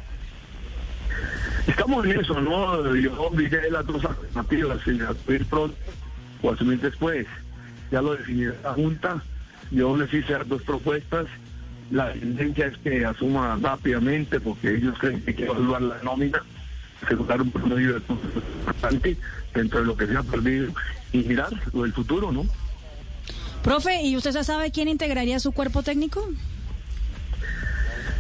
Estamos 1.68 2.06
en 2.06 2.19
eso, 2.19 2.39
¿no? 2.39 2.95
Yo 2.95 3.30
dije 3.34 3.69
las 3.69 3.86
dos 3.86 4.04
alternativas, 4.06 4.80
si 4.86 5.00
asumir 5.01 5.45
pronto 5.45 5.75
o 6.42 6.51
asumir 6.51 6.80
después. 6.80 7.25
Ya 7.92 8.01
lo 8.01 8.16
definirá 8.16 8.54
la 8.63 8.74
Junta. 8.74 9.24
Yo 9.72 9.95
les 9.98 10.13
hice 10.13 10.33
dos 10.45 10.62
propuestas. 10.63 11.28
La 11.92 12.12
tendencia 12.13 12.68
es 12.68 12.78
que 12.80 13.06
asuma 13.06 13.57
rápidamente 13.62 14.40
porque 14.40 14.75
ellos 14.75 14.98
creen 15.00 15.22
que 15.22 15.31
hay 15.31 15.36
que 15.38 15.45
evaluar 15.45 15.81
la 15.81 16.04
nómina, 16.04 16.44
asegurar 17.03 17.41
un 17.41 17.51
promedio 17.51 17.99
de 17.99 18.01
importante 18.09 19.17
dentro 19.53 19.79
de 19.79 19.85
lo 19.85 19.97
que 19.97 20.07
se 20.07 20.17
ha 20.17 20.23
perdido 20.23 20.71
y 21.13 21.19
mirar 21.19 21.49
lo 21.73 21.83
del 21.83 21.94
futuro, 21.94 22.31
¿no? 22.31 22.45
Profe, 23.63 24.01
¿y 24.01 24.15
usted 24.15 24.31
ya 24.31 24.44
sabe 24.44 24.71
quién 24.71 24.88
integraría 24.88 25.39
su 25.39 25.51
cuerpo 25.51 25.83
técnico? 25.83 26.27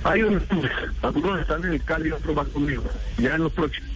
Hay 0.03 0.23
unos, 0.23 0.43
algunos 1.01 1.41
están 1.41 1.63
en 1.65 1.73
el 1.73 1.83
Cali 1.83 2.09
y 2.09 2.11
otros 2.11 2.35
van 2.35 2.47
conmigo. 2.47 2.83
Ya 3.17 3.35
en 3.35 3.43
los 3.43 3.51
próximos, 3.51 3.89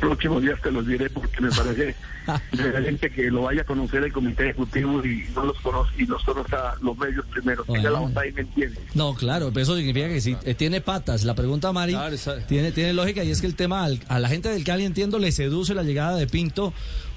próximos 0.00 0.42
días 0.42 0.60
te 0.62 0.70
los 0.70 0.86
diré 0.86 1.08
porque 1.10 1.40
me 1.40 1.50
parece 1.50 1.94
gente 2.84 3.10
que 3.10 3.30
lo 3.30 3.42
vaya 3.42 3.62
a 3.62 3.64
conocer 3.64 4.02
el 4.04 4.12
comité 4.12 4.44
ejecutivo 4.44 5.04
y 5.04 5.24
no 5.34 5.44
los 5.46 5.60
conoce 5.60 5.90
y 5.98 6.06
los 6.06 6.22
conozca 6.24 6.74
los 6.82 6.96
medios 6.98 7.24
primero. 7.26 7.64
Tenga 7.64 7.90
la 7.90 7.98
bondad 8.00 8.22
y 8.24 8.32
me 8.32 8.40
entiende. 8.42 8.80
No, 8.94 9.14
claro, 9.14 9.50
pero 9.52 9.62
eso 9.62 9.76
significa 9.76 10.08
que 10.08 10.20
sí, 10.20 10.36
eh, 10.44 10.54
tiene 10.54 10.80
patas. 10.80 11.24
La 11.24 11.34
pregunta, 11.34 11.72
Mari, 11.72 11.92
Claro, 11.92 12.16
tiene, 12.48 12.72
tiene 12.72 12.92
lógica 12.92 13.24
y 13.24 13.30
es 13.30 13.40
que 13.40 13.46
el 13.46 13.54
tema 13.56 13.84
al- 13.84 14.00
a 14.08 14.18
la 14.18 14.28
gente 14.28 14.48
del 14.48 14.64
Cali, 14.64 14.84
entiendo, 14.84 15.18
le 15.18 15.32
seduce 15.32 15.74
la 15.74 15.82
llegada 15.82 16.16
de 16.16 16.26
Pinto, 16.26 16.72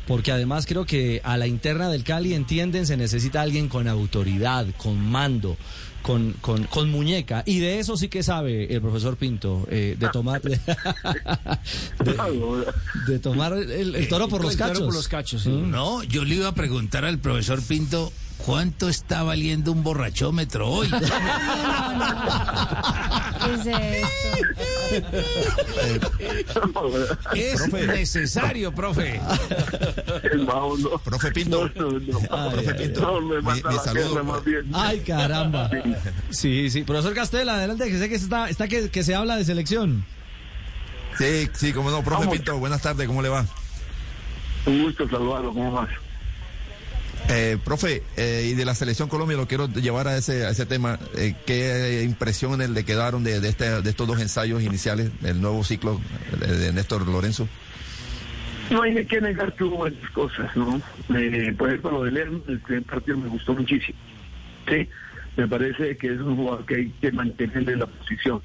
porque 0.08 0.32
además 0.32 0.66
creo 0.66 0.86
que 0.86 1.22
a 1.24 1.38
la 1.38 1.48
interna 1.48 1.90
del 1.90 2.04
Cali, 2.04 2.34
entienden, 2.34 2.86
se 2.86 2.98
necesita 2.98 3.42
alguien 3.42 3.68
con 3.70 3.88
autoridad, 3.88 4.66
con 4.78 5.00
mando. 5.00 5.58
Con, 6.02 6.34
con, 6.34 6.66
con 6.66 6.92
muñeca, 6.92 7.42
y 7.48 7.58
de 7.58 7.80
eso 7.80 7.98
sí 7.98 8.10
que 8.10 8.22
sabe 8.22 8.72
el 8.72 8.80
profesor 8.80 9.18
Pinto, 9.18 9.68
eh, 9.72 9.96
de 9.98 10.08
tomar 10.10 10.40
de, 10.44 10.60
de 13.08 13.18
tomar 13.18 13.54
el, 13.54 13.96
el 13.96 14.08
toro 14.08 14.28
por 14.28 14.44
los 14.44 14.56
cachos. 14.56 14.82
por 14.84 14.94
los 14.94 15.08
cachos, 15.08 15.42
sí. 15.42 15.50
Mm. 15.50 15.72
No, 15.72 16.04
yo 16.04 16.24
le 16.24 16.36
iba 16.36 16.50
a 16.50 16.54
preguntar 16.54 17.06
al 17.06 17.18
profesor 17.18 17.60
Pinto 17.60 18.14
cuánto 18.38 18.90
está 18.90 19.24
valiendo 19.24 19.72
un 19.72 19.84
borrachómetro 19.84 20.68
hoy. 20.70 20.90
¿Qué 23.44 23.54
es 23.54 23.66
esto? 26.48 27.18
Es 27.36 27.68
necesario, 27.72 28.72
profe. 28.74 29.20
No, 30.38 30.78
no. 30.78 30.90
Profe 31.00 31.32
Pinto. 31.32 31.70
No, 31.76 31.92
no, 31.92 32.00
no. 32.00 32.20
Ay, 32.32 32.50
Profe 32.52 32.74
Pinto, 32.76 33.02
No, 33.02 33.42
me 33.42 33.56
saludo. 33.80 34.10
guerra 34.10 34.24
más 34.24 34.44
bien. 34.44 34.70
Ay, 34.74 35.00
caramba. 35.02 35.70
Sí, 36.30 36.70
sí. 36.70 36.84
Profesor 36.84 37.14
Castela, 37.14 37.56
adelante, 37.56 37.90
que 37.90 37.98
sé 38.00 38.10
que 38.10 38.16
está, 38.16 38.50
está 38.50 38.68
que, 38.68 38.90
que 38.90 39.04
se 39.04 39.16
habla 39.16 39.36
de 39.38 39.46
selección. 39.46 40.06
Sí, 41.18 41.50
sí, 41.54 41.74
cómo 41.74 41.92
no. 41.92 42.04
Profe 42.04 42.22
Vamos. 42.26 42.36
Pinto, 42.38 42.58
buenas 42.58 42.82
tardes, 42.82 43.08
¿cómo 43.08 43.22
le 43.22 43.30
va? 43.30 43.46
Un 44.66 44.84
gusto 44.84 45.08
saludarlo, 45.10 45.54
¿cómo 45.54 45.72
vas? 45.72 45.90
Eh, 47.28 47.58
profe, 47.64 48.04
eh, 48.18 48.50
y 48.52 48.54
de 48.54 48.66
la 48.66 48.76
selección 48.76 49.10
Colombia 49.10 49.36
lo 49.36 49.48
quiero 49.48 49.68
llevar 49.68 50.08
a 50.08 50.18
ese, 50.18 50.46
a 50.46 50.50
ese 50.52 50.66
tema. 50.66 51.00
Eh, 51.18 51.36
¿Qué 51.46 52.04
impresiones 52.04 52.70
le 52.70 52.86
quedaron 52.86 53.24
de, 53.24 53.40
de, 53.40 53.50
este, 53.50 53.82
de 53.82 53.90
estos 53.90 54.08
dos 54.08 54.20
ensayos 54.22 54.62
iniciales, 54.62 55.10
del 55.22 55.42
nuevo 55.42 55.64
ciclo 55.64 56.00
de, 56.40 56.56
de 56.56 56.74
Néstor 56.74 57.08
Lorenzo? 57.08 57.48
No 58.70 58.84
hay 58.84 59.06
que 59.06 59.22
negar 59.22 59.54
que 59.56 59.64
hubo 59.64 59.78
buenas 59.78 60.10
cosas, 60.12 60.56
¿no? 60.56 60.80
Por 61.08 61.70
ejemplo, 61.70 61.92
lo 61.92 62.04
de 62.04 62.12
Lerma, 62.12 62.40
el 62.48 62.60
primer 62.60 62.84
partido 62.84 63.18
me 63.18 63.28
gustó 63.28 63.54
muchísimo. 63.54 63.98
Sí, 64.68 64.88
me 65.36 65.48
parece 65.48 65.98
que 65.98 66.14
es 66.14 66.20
un 66.20 66.36
jugador 66.36 66.66
que 66.66 66.76
hay 66.76 66.90
que 67.02 67.12
mantenerle 67.12 67.76
la 67.76 67.88
posición. 67.88 68.42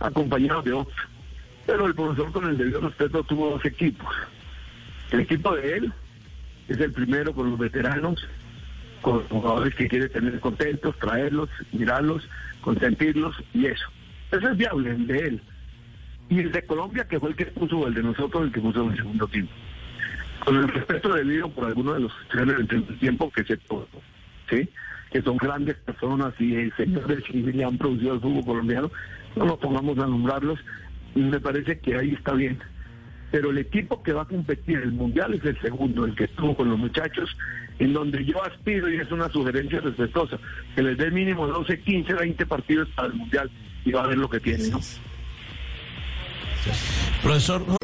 acompañados 0.00 0.64
de 0.64 0.72
otros. 0.72 0.96
Pero 1.66 1.86
el 1.86 1.94
profesor 1.94 2.32
con 2.32 2.48
el 2.48 2.58
debido 2.58 2.80
respeto 2.80 3.22
tuvo 3.24 3.50
dos 3.50 3.64
equipos. 3.64 4.14
El 5.10 5.20
equipo 5.20 5.54
de 5.56 5.76
él 5.76 5.92
es 6.68 6.78
el 6.78 6.92
primero 6.92 7.34
con 7.34 7.50
los 7.50 7.58
veteranos, 7.58 8.26
con 9.02 9.18
los 9.18 9.26
jugadores 9.28 9.74
que 9.74 9.88
quiere 9.88 10.08
tener 10.08 10.40
contentos, 10.40 10.98
traerlos, 10.98 11.50
mirarlos, 11.72 12.28
consentirlos 12.60 13.36
y 13.52 13.66
eso. 13.66 13.86
Eso 14.32 14.48
es 14.48 14.56
viable, 14.56 14.90
el 14.90 15.06
de 15.06 15.18
él. 15.18 15.40
Y 16.30 16.40
el 16.40 16.52
de 16.52 16.62
Colombia, 16.62 17.06
que 17.06 17.20
fue 17.20 17.30
el 17.30 17.36
que 17.36 17.46
puso, 17.46 17.86
el 17.86 17.94
de 17.94 18.02
nosotros, 18.02 18.44
el 18.44 18.52
que 18.52 18.60
puso 18.60 18.82
en 18.82 18.90
el 18.92 18.96
segundo 18.96 19.26
tiempo. 19.28 19.52
Con 20.44 20.56
el 20.56 20.68
respeto 20.68 21.12
debido 21.14 21.48
por 21.50 21.66
algunos 21.66 21.94
de 21.94 22.00
los 22.00 22.12
señores 22.30 22.68
del 22.68 22.98
tiempo 22.98 23.30
que 23.30 23.44
se 23.44 23.58
¿sí? 24.50 24.68
que 25.10 25.22
son 25.22 25.36
grandes 25.36 25.76
personas 25.76 26.34
y 26.40 26.70
señores 26.72 27.22
que 27.24 27.64
han 27.64 27.78
producido 27.78 28.14
el 28.14 28.20
fútbol 28.20 28.44
colombiano, 28.44 28.90
no 29.36 29.44
nos 29.44 29.58
pongamos 29.58 29.98
a 29.98 30.06
nombrarlos, 30.06 30.58
y 31.14 31.20
me 31.20 31.38
parece 31.38 31.78
que 31.78 31.96
ahí 31.96 32.14
está 32.14 32.32
bien. 32.32 32.58
Pero 33.34 33.50
el 33.50 33.58
equipo 33.58 34.00
que 34.00 34.12
va 34.12 34.22
a 34.22 34.26
competir 34.26 34.78
el 34.78 34.92
Mundial 34.92 35.34
es 35.34 35.44
el 35.44 35.60
segundo, 35.60 36.04
el 36.04 36.14
que 36.14 36.22
estuvo 36.22 36.54
con 36.54 36.70
los 36.70 36.78
muchachos, 36.78 37.36
en 37.80 37.92
donde 37.92 38.24
yo 38.24 38.40
aspiro, 38.44 38.88
y 38.88 38.94
es 38.94 39.10
una 39.10 39.28
sugerencia 39.28 39.80
respetuosa, 39.80 40.38
que 40.76 40.82
les 40.84 40.96
dé 40.96 41.10
mínimo 41.10 41.44
12, 41.48 41.80
15, 41.80 42.14
20 42.14 42.46
partidos 42.46 42.88
para 42.90 43.08
el 43.08 43.14
Mundial 43.14 43.50
y 43.84 43.90
va 43.90 44.04
a 44.04 44.06
ver 44.06 44.18
lo 44.18 44.30
que 44.30 44.38
tiene, 44.38 44.68
¿no? 44.68 44.78
Professor. 47.24 47.83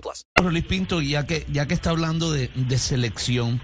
plus. 0.00 0.26
Jorge 0.36 0.52
Luis 0.52 0.64
Pinto, 0.64 1.00
ya 1.00 1.26
que, 1.26 1.46
ya 1.50 1.66
que 1.66 1.74
está 1.74 1.90
hablando 1.90 2.32
de, 2.32 2.50
selección, 2.78 3.60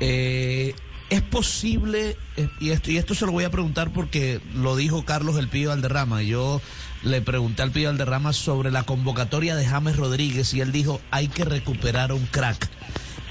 eh, 0.00 0.74
es 1.10 1.22
posible, 1.22 2.16
eh, 2.36 2.48
y, 2.60 2.70
esto, 2.70 2.90
y 2.90 2.96
esto 2.96 3.14
se 3.14 3.26
lo 3.26 3.32
voy 3.32 3.44
a 3.44 3.50
preguntar 3.50 3.92
porque 3.92 4.40
lo 4.54 4.76
dijo 4.76 5.04
Carlos 5.04 5.36
El 5.36 5.48
Pío 5.48 5.72
Alderrama, 5.72 6.22
y 6.22 6.28
yo 6.28 6.60
le 7.02 7.20
pregunté 7.20 7.62
al 7.62 7.70
Pío 7.70 7.90
Alderrama 7.90 8.32
sobre 8.32 8.70
la 8.70 8.84
convocatoria 8.84 9.56
de 9.56 9.66
James 9.66 9.96
Rodríguez 9.96 10.54
y 10.54 10.60
él 10.60 10.72
dijo, 10.72 11.00
hay 11.10 11.28
que 11.28 11.44
recuperar 11.44 12.12
un 12.12 12.24
crack. 12.26 12.68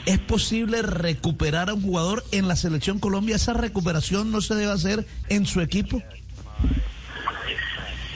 ¿Es 0.05 0.17
posible 0.17 0.81
recuperar 0.81 1.69
a 1.69 1.75
un 1.75 1.83
jugador 1.83 2.23
en 2.31 2.47
la 2.47 2.55
selección 2.55 2.99
Colombia? 2.99 3.35
¿Esa 3.35 3.53
recuperación 3.53 4.31
no 4.31 4.41
se 4.41 4.55
debe 4.55 4.71
hacer 4.71 5.05
en 5.29 5.45
su 5.45 5.61
equipo? 5.61 6.01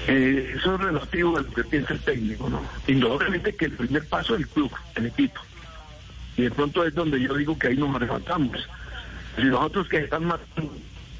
Eh, 0.07 0.53
eso 0.55 0.75
es 0.75 0.81
relativo 0.81 1.37
a 1.37 1.41
lo 1.41 1.51
que 1.51 1.63
piensa 1.63 1.93
el 1.93 1.99
técnico, 1.99 2.49
¿no? 2.49 2.61
Indudablemente 2.87 3.55
que 3.55 3.65
el 3.65 3.71
primer 3.71 4.07
paso 4.07 4.35
es 4.35 4.41
el 4.41 4.47
club, 4.47 4.71
el 4.95 5.07
equipo. 5.07 5.41
Y 6.37 6.43
de 6.43 6.51
pronto 6.51 6.85
es 6.85 6.93
donde 6.93 7.19
yo 7.19 7.33
digo 7.35 7.57
que 7.57 7.69
ahí 7.69 7.77
nos 7.77 7.99
levantamos. 7.99 8.67
Si 9.35 9.43
nosotros 9.43 9.87
que 9.87 9.97
están 9.97 10.25
más, 10.25 10.39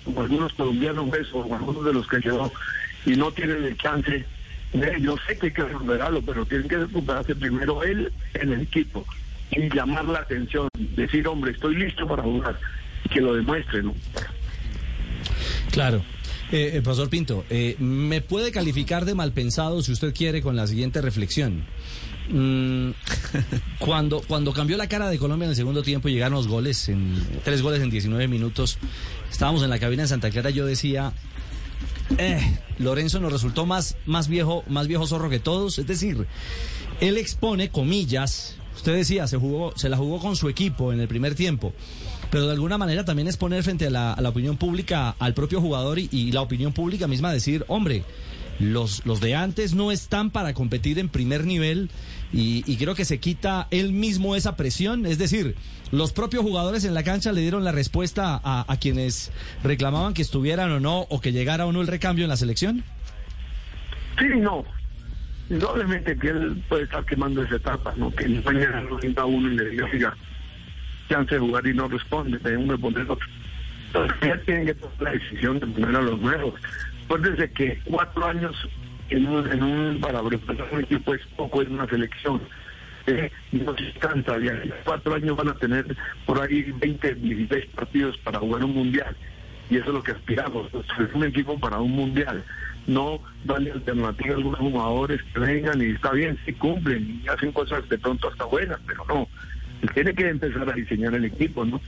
como 0.03 0.21
algunos 0.21 0.53
colombianos 0.53 1.09
o 1.33 1.53
algunos 1.53 1.85
de 1.85 1.93
los 1.93 2.07
que 2.07 2.19
quedó, 2.19 2.51
y 3.05 3.15
no 3.15 3.31
tienen 3.31 3.63
el 3.63 3.77
chance, 3.77 4.25
eh, 4.73 4.97
yo 4.99 5.15
sé 5.27 5.37
que 5.37 5.47
hay 5.47 5.53
que 5.53 5.63
recuperarlo, 5.63 6.21
pero 6.21 6.45
tienen 6.45 6.67
que 6.67 6.77
recuperarse 6.77 7.35
primero 7.35 7.83
él 7.83 8.11
en 8.33 8.53
el 8.53 8.61
equipo 8.61 9.05
y 9.51 9.69
llamar 9.69 10.05
la 10.05 10.19
atención, 10.19 10.67
decir, 10.77 11.27
hombre, 11.27 11.51
estoy 11.51 11.75
listo 11.75 12.07
para 12.07 12.23
jugar, 12.23 12.59
y 13.05 13.09
que 13.09 13.21
lo 13.21 13.35
demuestre, 13.35 13.83
¿no? 13.83 13.95
Claro. 15.71 16.03
Eh, 16.51 16.73
eh, 16.73 16.81
profesor 16.83 17.09
Pinto, 17.09 17.43
eh, 17.49 17.75
¿me 17.79 18.21
puede 18.21 18.51
calificar 18.51 19.05
de 19.05 19.15
mal 19.15 19.31
pensado 19.31 19.81
si 19.81 19.91
usted 19.91 20.13
quiere 20.13 20.41
con 20.41 20.55
la 20.55 20.67
siguiente 20.67 21.01
reflexión? 21.01 21.65
Mm, 22.29 22.91
cuando, 23.79 24.21
cuando 24.21 24.53
cambió 24.53 24.77
la 24.77 24.87
cara 24.87 25.09
de 25.09 25.17
Colombia 25.17 25.45
en 25.45 25.51
el 25.51 25.55
segundo 25.55 25.81
tiempo 25.81 26.07
y 26.07 26.13
llegaron 26.13 26.35
los 26.35 26.47
goles, 26.47 26.87
en, 26.89 27.15
tres 27.43 27.63
goles 27.63 27.81
en 27.81 27.89
19 27.89 28.27
minutos, 28.27 28.77
estábamos 29.31 29.63
en 29.63 29.71
la 29.71 29.79
cabina 29.79 30.03
en 30.03 30.07
Santa 30.07 30.29
Clara, 30.29 30.51
yo 30.51 30.67
decía, 30.67 31.13
eh, 32.19 32.59
Lorenzo 32.77 33.19
nos 33.19 33.31
resultó 33.31 33.65
más, 33.65 33.97
más, 34.05 34.27
viejo, 34.27 34.63
más 34.67 34.87
viejo 34.87 35.07
zorro 35.07 35.31
que 35.31 35.39
todos, 35.39 35.79
es 35.79 35.87
decir, 35.87 36.27
él 36.99 37.17
expone, 37.17 37.69
comillas, 37.69 38.57
usted 38.75 38.95
decía, 38.95 39.25
se, 39.25 39.37
jugó, 39.37 39.73
se 39.75 39.89
la 39.89 39.97
jugó 39.97 40.19
con 40.19 40.35
su 40.35 40.47
equipo 40.47 40.93
en 40.93 40.99
el 40.99 41.07
primer 41.07 41.33
tiempo 41.33 41.73
pero 42.35 42.47
de 42.47 42.51
alguna 42.51 42.77
manera 42.77 43.05
también 43.05 43.29
es 43.29 43.37
poner 43.37 43.63
frente 43.63 43.87
a 43.87 43.89
la, 43.89 44.29
opinión 44.29 44.57
pública 44.57 45.15
al 45.19 45.33
propio 45.33 45.61
jugador 45.61 45.99
y, 45.99 46.33
la 46.33 46.41
opinión 46.41 46.73
pública 46.73 47.07
misma 47.07 47.31
decir, 47.31 47.63
hombre, 47.69 48.03
los, 48.59 49.05
los 49.05 49.21
de 49.21 49.35
antes 49.35 49.73
no 49.73 49.89
están 49.89 50.31
para 50.31 50.53
competir 50.53 50.99
en 50.99 51.07
primer 51.07 51.45
nivel 51.45 51.89
y, 52.33 52.61
y, 52.69 52.75
creo 52.75 52.93
que 52.93 53.05
se 53.05 53.19
quita 53.21 53.69
él 53.71 53.93
mismo 53.93 54.35
esa 54.35 54.57
presión, 54.57 55.05
es 55.05 55.17
decir, 55.17 55.55
los 55.93 56.11
propios 56.11 56.43
jugadores 56.43 56.83
en 56.83 56.93
la 56.93 57.03
cancha 57.03 57.31
le 57.31 57.39
dieron 57.39 57.63
la 57.63 57.71
respuesta 57.71 58.41
a, 58.43 58.77
quienes 58.81 59.31
reclamaban 59.63 60.13
que 60.13 60.21
estuvieran 60.21 60.69
o 60.71 60.81
no 60.81 61.03
o 61.03 61.21
que 61.21 61.31
llegara 61.31 61.65
o 61.65 61.71
no 61.71 61.79
el 61.79 61.87
recambio 61.87 62.25
en 62.25 62.29
la 62.29 62.35
selección. 62.35 62.83
Sí, 64.19 64.25
no. 64.41 64.65
Indudablemente 65.49 66.17
que 66.17 66.27
él 66.27 66.61
puede 66.67 66.83
estar 66.83 67.05
quemando 67.05 67.43
esa 67.43 67.55
etapa, 67.55 67.93
¿no? 67.95 68.13
Que 68.13 68.27
mañana 68.27 68.81
lo 68.81 68.99
sienta 68.99 69.23
uno 69.23 69.49
y 69.49 69.55
le 69.55 69.69
diga, 69.69 70.13
chance 71.07 71.33
de 71.33 71.39
jugar 71.39 71.65
y 71.67 71.73
no 71.73 71.87
responde, 71.87 72.39
tenemos 72.39 72.75
que 72.75 72.81
poner 72.81 73.11
otro. 73.11 73.27
Entonces 73.87 74.17
ya 74.21 74.37
tienen 74.41 74.65
que 74.65 74.73
tomar 74.73 75.01
la 75.01 75.11
decisión 75.11 75.59
de 75.59 75.67
poner 75.67 75.95
a 75.95 76.01
los 76.01 76.19
nuevos. 76.19 76.53
Acuérdense 77.05 77.51
que 77.51 77.79
cuatro 77.85 78.25
años 78.25 78.67
en 79.09 79.27
un, 79.27 79.51
en 79.51 79.63
un 79.63 80.01
para 80.01 80.21
preparar 80.23 80.67
un 80.71 80.81
equipo 80.81 81.13
es 81.13 81.21
poco, 81.35 81.61
es 81.61 81.69
una 81.69 81.87
selección. 81.87 82.41
Eh, 83.07 83.31
no 83.51 83.75
se 83.75 83.91
cansa, 83.99 84.39
ya 84.39 84.59
cuatro 84.83 85.13
años 85.13 85.37
van 85.37 85.49
a 85.49 85.53
tener 85.55 85.95
por 86.25 86.41
ahí 86.41 86.71
20, 86.79 87.15
16 87.15 87.65
partidos 87.75 88.17
para 88.19 88.39
jugar 88.39 88.63
un 88.63 88.73
mundial. 88.73 89.15
Y 89.69 89.77
eso 89.77 89.87
es 89.87 89.93
lo 89.93 90.03
que 90.03 90.11
aspiramos, 90.11 90.67
es 90.73 91.13
un 91.13 91.23
equipo 91.23 91.59
para 91.59 91.79
un 91.79 91.91
mundial. 91.91 92.43
No 92.87 93.19
darle 93.43 93.71
alternativa 93.71 94.33
a 94.33 94.37
algunos 94.37 94.59
jugadores 94.59 95.21
que 95.33 95.39
vengan 95.39 95.81
y 95.81 95.85
está 95.85 96.11
bien, 96.11 96.37
si 96.45 96.53
cumplen 96.53 97.21
y 97.23 97.27
hacen 97.27 97.51
cosas 97.51 97.87
de 97.89 97.97
pronto 97.97 98.29
hasta 98.29 98.45
buenas, 98.45 98.79
pero 98.85 99.05
no 99.07 99.27
tiene 99.93 100.13
que 100.13 100.29
empezar 100.29 100.69
a 100.69 100.73
diseñar 100.73 101.13
el 101.13 101.25
equipo, 101.25 101.65
¿no? 101.65 101.81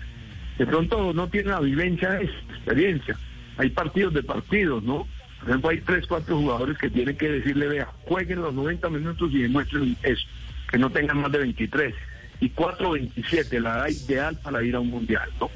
De 0.57 0.65
pronto 0.65 1.13
no 1.13 1.27
tiene 1.27 1.49
la 1.49 1.59
vivencia 1.59 2.19
esa 2.19 2.33
experiencia. 2.55 3.17
Hay 3.57 3.69
partidos 3.69 4.13
de 4.13 4.23
partidos, 4.23 4.83
¿no? 4.83 5.07
Por 5.39 5.49
ejemplo, 5.49 5.69
hay 5.69 5.81
tres, 5.81 6.07
cuatro 6.07 6.37
jugadores 6.37 6.77
que 6.77 6.89
tienen 6.89 7.15
que 7.15 7.29
decirle, 7.29 7.67
vea, 7.67 7.87
jueguen 8.05 8.41
los 8.41 8.53
90 8.53 8.89
minutos 8.89 9.31
y 9.31 9.43
demuestren 9.43 9.95
eso, 10.01 10.27
que 10.69 10.77
no 10.77 10.89
tengan 10.89 11.21
más 11.21 11.31
de 11.31 11.39
23. 11.39 11.93
Y 12.39 12.49
4.27, 12.51 13.59
la 13.59 13.77
edad 13.77 13.87
ideal 13.87 14.39
para 14.43 14.63
ir 14.63 14.75
a 14.75 14.79
un 14.79 14.89
mundial, 14.89 15.29
¿no? 15.39 15.49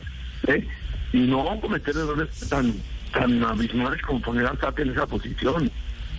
¿Eh? 0.48 0.68
Y 1.14 1.22
no 1.22 1.44
vamos 1.44 1.60
a 1.60 1.62
cometer 1.62 1.96
errores 1.96 2.50
tan, 2.50 2.74
tan 3.12 3.44
abismales 3.44 4.02
como 4.02 4.22
poner 4.22 4.46
al 4.48 4.60
Sate 4.60 4.84
en 4.84 4.92
esa 4.92 5.06
posición. 5.06 5.70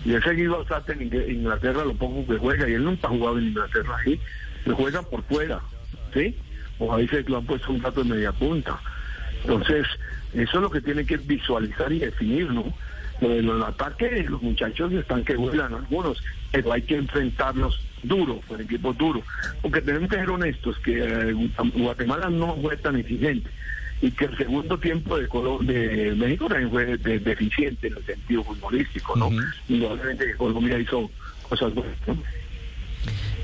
Y 0.05 0.15
he 0.15 0.21
seguido 0.23 0.61
al 0.61 0.69
Sate 0.69 0.93
en 0.93 1.31
Inglaterra 1.31 1.85
lo 1.85 1.95
poco 1.95 2.27
que 2.27 2.39
juega, 2.39 2.69
y 2.69 2.75
él 2.75 2.85
nunca 2.85 3.09
ha 3.09 3.11
jugado 3.11 3.39
en 3.39 3.49
Inglaterra 3.49 3.97
ahí, 4.05 4.21
le 4.65 4.73
juegan 4.73 5.05
por 5.05 5.23
fuera. 5.25 5.61
¿Sí? 6.13 6.37
O 6.79 6.93
a 6.93 6.97
veces 6.97 7.29
lo 7.29 7.39
han 7.39 7.47
puesto 7.47 7.73
un 7.73 7.83
rato 7.83 8.03
de 8.03 8.11
media 8.11 8.33
punta. 8.33 8.81
Entonces, 9.43 9.87
eso 10.33 10.57
es 10.57 10.63
lo 10.63 10.71
que 10.71 10.81
tiene 10.81 11.05
que 11.05 11.17
visualizar 11.17 11.93
y 11.93 12.01
definir, 12.01 12.51
¿no? 12.51 12.65
Lo 13.21 13.29
de 13.29 13.43
los 13.43 13.65
ataques, 13.65 14.29
los 14.29 14.43
muchachos 14.43 14.93
están 14.93 15.25
que 15.25 15.37
vuelan 15.37 15.75
algunos, 15.75 16.23
pero 16.51 16.73
hay 16.73 16.83
que 16.83 16.97
enfrentarlos 16.97 17.81
duro, 18.03 18.41
con 18.49 18.61
equipos 18.61 18.97
duros. 18.99 19.23
Porque 19.61 19.81
tenemos 19.81 20.11
que 20.11 20.17
ser 20.17 20.31
honestos, 20.31 20.79
que 20.81 21.05
eh, 21.05 21.51
Guatemala 21.75 22.31
no 22.31 22.57
fue 22.57 22.77
tan 22.77 22.97
exigente 22.97 23.49
y 24.01 24.11
que 24.11 24.25
el 24.25 24.37
segundo 24.37 24.77
tiempo 24.79 25.17
de, 25.17 25.29
de 25.63 26.15
México 26.17 26.49
también 26.49 26.71
fue 26.71 26.97
de, 26.97 27.21
deficiente 27.21 27.87
en 27.87 27.97
el 27.97 28.05
sentido 28.05 28.43
futbolístico, 28.43 29.15
¿no? 29.17 29.31
Indudablemente 29.69 30.27
que 30.27 30.35
Colombia 30.35 30.79
hizo 30.79 31.09
cosas 31.49 31.73
buenas, 31.73 31.97
¿no? 32.09 32.19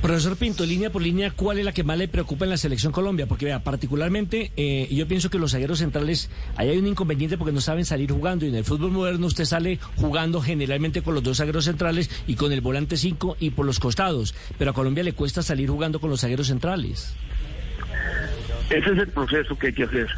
Profesor 0.03 0.37
Pinto, 0.37 0.65
línea 0.65 0.91
por 0.91 1.03
línea, 1.03 1.33
¿cuál 1.33 1.59
es 1.59 1.65
la 1.65 1.73
que 1.73 1.83
más 1.83 1.99
le 1.99 2.07
preocupa 2.07 2.45
en 2.45 2.51
la 2.51 2.57
selección 2.57 2.93
Colombia? 2.93 3.27
Porque 3.27 3.47
vea, 3.47 3.65
particularmente 3.65 4.53
eh, 4.57 4.87
yo 4.93 5.09
pienso 5.09 5.29
que 5.29 5.39
los 5.39 5.51
zagueros 5.53 5.81
centrales, 5.81 6.31
ahí 6.57 6.69
hay 6.69 6.79
un 6.79 6.87
inconveniente 6.87 7.37
porque 7.37 7.53
no 7.53 7.61
saben 7.61 7.85
salir 7.85 8.13
jugando 8.13 8.47
y 8.47 8.51
en 8.51 8.55
el 8.55 8.65
fútbol 8.65 8.93
moderno 8.93 9.27
usted 9.27 9.45
sale 9.45 9.81
jugando 9.97 10.41
generalmente 10.41 11.03
con 11.03 11.15
los 11.15 11.25
dos 11.25 11.39
zagueros 11.39 11.65
centrales 11.65 12.11
y 12.29 12.37
con 12.37 12.53
el 12.53 12.61
volante 12.61 12.97
5 12.97 13.39
y 13.41 13.51
por 13.51 13.67
los 13.67 13.81
costados, 13.81 14.37
pero 14.57 14.71
a 14.71 14.75
Colombia 14.75 15.03
le 15.03 15.15
cuesta 15.15 15.43
salir 15.43 15.69
jugando 15.69 15.99
con 15.99 16.11
los 16.11 16.21
zagueros 16.21 16.47
centrales. 16.47 17.15
Ese 18.71 18.91
es 18.93 18.99
el 18.99 19.09
proceso 19.09 19.59
que 19.59 19.69
hay 19.69 19.73
que 19.73 19.85
hacer. 19.85 20.09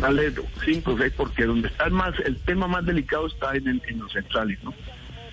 Dale 0.00 0.32
5 0.64 0.90
o 0.90 0.98
6 0.98 1.12
porque 1.16 1.44
donde 1.44 1.68
está 1.68 1.84
el, 1.84 1.92
más, 1.92 2.14
el 2.24 2.36
tema 2.38 2.66
más 2.66 2.84
delicado 2.84 3.28
está 3.28 3.54
en, 3.54 3.68
en 3.68 3.98
los 3.98 4.12
centrales, 4.12 4.58
¿no? 4.64 4.74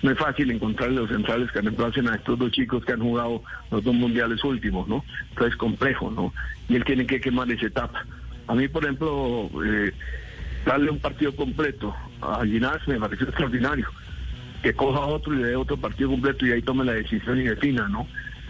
No 0.06 0.12
es 0.12 0.18
fácil 0.18 0.52
encontrar 0.52 0.92
los 0.92 1.08
centrales 1.08 1.50
que 1.50 1.60
reemplacen 1.60 2.08
a 2.08 2.14
estos 2.14 2.38
dos 2.38 2.52
chicos 2.52 2.84
que 2.84 2.92
han 2.92 3.00
jugado 3.00 3.42
los 3.72 3.82
dos 3.82 3.92
mundiales 3.92 4.42
últimos, 4.44 4.86
¿no? 4.86 5.04
Entonces 5.30 5.54
es 5.54 5.58
complejo, 5.58 6.12
¿no? 6.12 6.32
Y 6.68 6.76
él 6.76 6.84
tiene 6.84 7.04
que 7.06 7.20
quemar 7.20 7.50
esa 7.50 7.66
etapa. 7.66 8.06
A 8.46 8.54
mí, 8.54 8.68
por 8.68 8.84
ejemplo, 8.84 9.50
eh, 9.64 9.92
darle 10.64 10.92
un 10.92 11.00
partido 11.00 11.34
completo 11.34 11.92
a 12.22 12.44
Ginás 12.44 12.86
me 12.86 13.00
pareció 13.00 13.26
extraordinario. 13.26 13.88
Que 14.62 14.74
coja 14.74 15.00
otro 15.00 15.34
y 15.34 15.38
le 15.38 15.48
dé 15.48 15.56
otro 15.56 15.76
partido 15.76 16.10
completo 16.10 16.46
y 16.46 16.52
ahí 16.52 16.62
tome 16.62 16.84
la 16.84 16.92
decisión 16.92 17.40
y 17.40 17.42
defina, 17.42 17.88
¿no? 17.88 18.06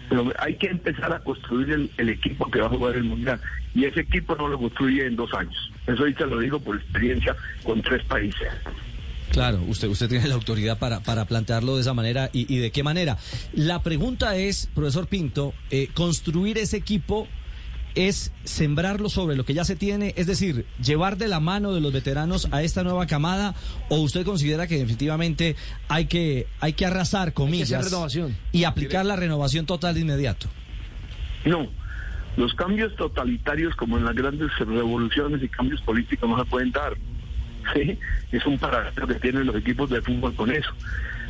Pero 0.09 0.31
hay 0.37 0.55
que 0.57 0.67
empezar 0.67 1.11
a 1.11 1.19
construir 1.21 1.71
el, 1.71 1.91
el 1.97 2.09
equipo 2.09 2.51
que 2.51 2.59
va 2.59 2.67
a 2.67 2.69
jugar 2.69 2.97
el 2.97 3.05
mundial. 3.05 3.41
Y 3.73 3.85
ese 3.85 4.01
equipo 4.01 4.35
no 4.35 4.47
lo 4.47 4.59
construye 4.59 5.07
en 5.07 5.15
dos 5.15 5.33
años. 5.33 5.71
Eso 5.87 6.01
ahorita 6.01 6.27
lo 6.27 6.37
digo 6.37 6.59
por 6.59 6.75
experiencia 6.75 7.35
con 7.63 7.81
tres 7.81 8.03
países. 8.03 8.47
Claro, 9.31 9.61
usted, 9.67 9.87
usted 9.87 10.09
tiene 10.09 10.27
la 10.27 10.35
autoridad 10.35 10.79
para, 10.79 11.01
para 11.01 11.25
plantearlo 11.25 11.75
de 11.75 11.81
esa 11.81 11.93
manera 11.93 12.29
y, 12.33 12.51
y 12.53 12.57
de 12.59 12.71
qué 12.71 12.83
manera. 12.83 13.17
La 13.53 13.83
pregunta 13.83 14.35
es, 14.35 14.69
profesor 14.73 15.07
Pinto, 15.07 15.53
eh, 15.69 15.89
construir 15.93 16.57
ese 16.57 16.77
equipo 16.77 17.27
es 17.97 18.31
sembrarlo 18.43 19.09
sobre 19.09 19.35
lo 19.35 19.43
que 19.43 19.55
ya 19.55 19.65
se 19.65 19.75
tiene, 19.75 20.13
es 20.17 20.27
decir, 20.27 20.65
llevar 20.83 21.17
de 21.17 21.27
la 21.27 21.39
mano 21.39 21.73
de 21.73 21.81
los 21.81 21.91
veteranos 21.91 22.47
a 22.51 22.61
esta 22.61 22.83
nueva 22.83 23.07
camada, 23.07 23.55
o 23.89 23.97
usted 23.97 24.23
considera 24.23 24.67
que 24.67 24.77
definitivamente 24.77 25.55
hay 25.87 26.05
que, 26.05 26.47
hay 26.59 26.73
que 26.73 26.85
arrasar, 26.85 27.33
comillas, 27.33 27.85
renovación. 27.85 28.37
y 28.51 28.65
aplicar 28.65 29.05
la 29.05 29.15
renovación 29.15 29.65
total 29.65 29.95
de 29.95 30.01
inmediato. 30.01 30.47
No, 31.43 31.67
los 32.37 32.53
cambios 32.53 32.95
totalitarios 32.95 33.75
como 33.75 33.97
en 33.97 34.05
las 34.05 34.15
grandes 34.15 34.51
revoluciones 34.59 35.41
y 35.41 35.49
cambios 35.49 35.81
políticos 35.81 36.29
no 36.29 36.37
se 36.37 36.45
pueden 36.45 36.71
dar. 36.71 36.95
¿Sí? 37.73 37.97
Es 38.31 38.45
un 38.45 38.57
parámetro 38.57 39.07
que 39.07 39.15
tienen 39.15 39.47
los 39.47 39.55
equipos 39.55 39.89
de 39.89 40.01
fútbol 40.01 40.35
con 40.35 40.51
eso. 40.51 40.69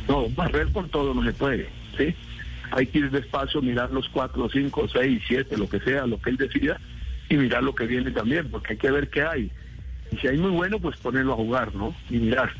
No, 0.08 0.28
barrer 0.30 0.68
por 0.68 0.88
todo 0.88 1.14
no 1.14 1.24
se 1.24 1.32
puede. 1.32 1.68
¿sí? 1.96 2.14
Hay 2.70 2.86
que 2.86 2.98
ir 2.98 3.10
despacio, 3.10 3.62
mirar 3.62 3.90
los 3.92 4.08
cuatro, 4.08 4.48
cinco, 4.50 4.88
seis, 4.88 5.22
siete, 5.26 5.56
lo 5.56 5.68
que 5.68 5.80
sea, 5.80 6.06
lo 6.06 6.20
que 6.20 6.30
él 6.30 6.36
decida, 6.36 6.80
y 7.28 7.36
mirar 7.36 7.62
lo 7.62 7.74
que 7.74 7.86
viene 7.86 8.10
también, 8.10 8.50
porque 8.50 8.74
hay 8.74 8.78
que 8.78 8.90
ver 8.90 9.08
qué 9.08 9.22
hay. 9.22 9.52
Y 10.10 10.16
si 10.16 10.28
hay 10.28 10.38
muy 10.38 10.50
bueno, 10.50 10.78
pues 10.78 10.96
ponerlo 10.98 11.34
a 11.34 11.36
jugar, 11.36 11.74
¿no? 11.74 11.94
Y 12.10 12.18
mirar. 12.18 12.52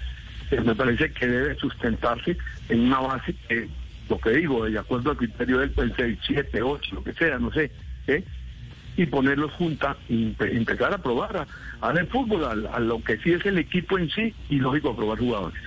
Me 0.51 0.75
parece 0.75 1.13
que 1.13 1.27
debe 1.27 1.55
sustentarse 1.57 2.37
en 2.69 2.81
una 2.81 3.01
base 3.01 3.35
que, 3.49 3.69
lo 4.09 4.19
que 4.19 4.31
digo, 4.31 4.65
de 4.65 4.79
acuerdo 4.79 5.11
al 5.11 5.17
criterio 5.17 5.59
del 5.59 5.95
seis, 5.97 6.19
siete, 6.27 6.63
ocho, 6.63 6.95
lo 6.95 7.05
que 7.05 7.13
sea, 7.13 7.39
no 7.39 7.53
sé, 7.53 7.71
¿eh? 8.07 8.25
Y 8.99 9.07
ponerlos 9.07 9.53
juntas 9.53 9.97
empezar 10.09 10.93
a 10.93 10.99
probar 10.99 11.47
a, 11.81 11.89
a 11.89 12.07
fútbol, 12.07 12.45
a, 12.45 12.77
a 12.77 12.81
lo 12.81 13.03
que 13.03 13.17
sí 13.19 13.33
es 13.33 13.47
el 13.47 13.57
equipo 13.57 13.97
en 13.97 14.11
sí, 14.11 14.35
y 14.51 14.57
lógico, 14.57 14.91
a 14.91 14.97
probar 14.97 15.19
jugadores. 15.19 15.59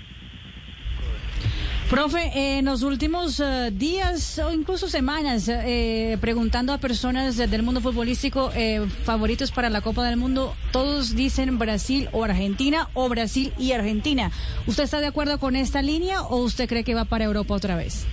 Profe, 1.90 2.58
en 2.58 2.66
los 2.66 2.84
últimos 2.84 3.40
eh, 3.42 3.70
días 3.74 4.40
o 4.40 4.52
incluso 4.54 4.88
semanas, 4.88 5.50
eh, 5.50 6.18
preguntando 6.22 6.72
a 6.72 6.78
personas 6.78 7.36
del 7.36 7.64
mundo 7.64 7.82
futbolístico 7.82 8.52
eh, 8.56 8.86
favoritos 9.04 9.52
para 9.52 9.70
la 9.70 9.82
Copa 9.82 10.06
del 10.06 10.16
Mundo, 10.16 10.56
todos 10.72 11.16
dicen 11.16 11.58
Brasil 11.58 12.10
o 12.14 12.24
Argentina 12.24 12.90
o 12.94 13.10
Brasil 13.10 13.54
y 13.58 13.72
Argentina. 13.72 14.32
¿Usted 14.68 14.84
está 14.84 15.00
de 15.02 15.08
acuerdo 15.08 15.38
con 15.38 15.56
esta 15.56 15.82
línea 15.82 16.22
o 16.22 16.38
usted 16.38 16.68
cree 16.68 16.84
que 16.84 16.96
va 16.96 17.06
para 17.06 17.26
Europa 17.26 17.54
otra 17.54 17.76
vez? 17.76 18.08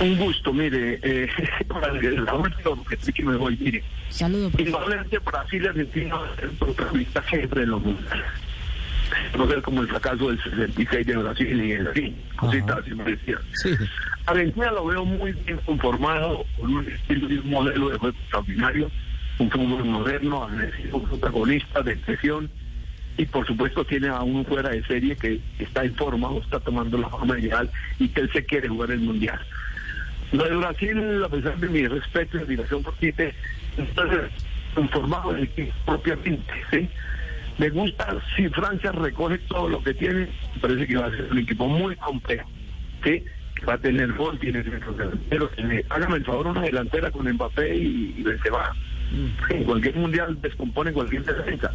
Un 0.00 0.16
gusto, 0.16 0.52
mire, 0.52 0.98
eh, 1.02 1.28
para 1.68 1.92
la 1.92 2.34
última 2.34 2.70
que 2.88 2.96
sí 2.96 3.12
que 3.12 3.22
me 3.22 3.36
voy, 3.36 3.56
mire. 3.58 3.82
Saludos. 4.08 4.52
Indudablemente 4.58 5.18
Brasil 5.18 5.62
y 5.62 5.66
Argentina 5.66 6.16
van 6.16 6.30
a 6.30 6.36
ser 6.36 6.50
protagonistas 6.50 7.26
siempre 7.26 7.62
en 7.62 7.70
los 7.70 7.82
mundiales. 7.82 8.26
No 9.36 9.48
ser 9.48 9.62
como 9.62 9.82
el 9.82 9.88
fracaso 9.88 10.28
del 10.28 10.42
66 10.42 11.06
de 11.06 11.16
Brasil 11.16 11.64
y 11.64 11.72
en 11.72 11.92
fin, 11.92 12.16
cositas 12.36 12.78
así 12.78 12.94
me 12.94 13.04
decían. 13.04 13.40
Argentina 14.26 14.70
lo 14.70 14.86
veo 14.86 15.04
muy 15.04 15.32
bien 15.32 15.58
conformado, 15.66 16.44
con 16.56 16.76
un 16.76 16.88
estilo 16.88 17.28
y 17.28 17.38
un 17.38 17.50
modelo 17.50 17.90
de 17.90 17.98
juego 17.98 18.16
extraordinario, 18.16 18.90
un 19.38 19.50
fútbol 19.50 19.84
moderno, 19.84 20.44
agresivo, 20.44 20.98
un 20.98 21.08
protagonista 21.08 21.82
de 21.82 21.96
presión 21.96 22.50
y 23.20 23.26
por 23.26 23.46
supuesto 23.46 23.84
tiene 23.84 24.08
a 24.08 24.22
un 24.22 24.46
fuera 24.46 24.70
de 24.70 24.82
serie 24.84 25.14
que 25.14 25.42
está 25.58 25.84
en 25.84 25.94
forma 25.94 26.28
o 26.28 26.40
está 26.40 26.58
tomando 26.58 26.96
la 26.96 27.10
forma 27.10 27.38
ideal 27.38 27.70
y 27.98 28.08
que 28.08 28.22
él 28.22 28.30
se 28.32 28.46
quiere 28.46 28.66
jugar 28.66 28.90
el 28.92 29.00
mundial. 29.00 29.38
Lo 30.32 30.44
de 30.44 30.56
Brasil, 30.56 31.22
a 31.22 31.28
pesar 31.28 31.58
de 31.58 31.68
mi 31.68 31.86
respeto 31.86 32.38
y 32.38 32.40
admiración 32.40 32.82
por 32.82 32.94
Tite, 32.94 33.34
está 33.76 34.04
conformado 34.74 35.36
el 35.36 35.42
equipo 35.42 35.70
propiamente, 35.84 36.50
¿sí? 36.70 36.88
Me 37.58 37.68
gusta 37.68 38.16
si 38.36 38.48
Francia 38.48 38.90
recoge 38.90 39.36
todo 39.48 39.68
lo 39.68 39.82
que 39.82 39.92
tiene, 39.92 40.26
parece 40.62 40.86
que 40.86 40.96
va 40.96 41.08
a 41.08 41.10
ser 41.10 41.28
un 41.30 41.38
equipo 41.40 41.68
muy 41.68 41.96
complejo, 41.96 42.48
¿sí? 43.04 43.22
Que 43.54 43.66
va 43.66 43.74
a 43.74 43.78
tener 43.78 44.14
gol, 44.14 44.38
tiene 44.38 44.62
delanteros, 44.62 45.52
tiene, 45.56 45.84
hágame 45.90 46.16
el 46.16 46.24
favor, 46.24 46.46
una 46.46 46.62
delantera 46.62 47.10
con 47.10 47.30
Mbappé 47.30 47.76
y, 47.76 48.14
y 48.16 48.22
Benzema. 48.22 48.74
En 49.50 49.64
cualquier 49.64 49.96
mundial 49.96 50.40
descompone 50.40 50.90
cualquier 50.90 51.22
defensa. 51.22 51.70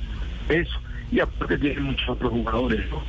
Eso. 0.50 0.80
Y 1.12 1.20
aparte 1.20 1.58
tiene 1.58 1.82
muchos 1.82 2.10
otros 2.10 2.32
jugadores, 2.32 2.82
¿no? 2.90 3.02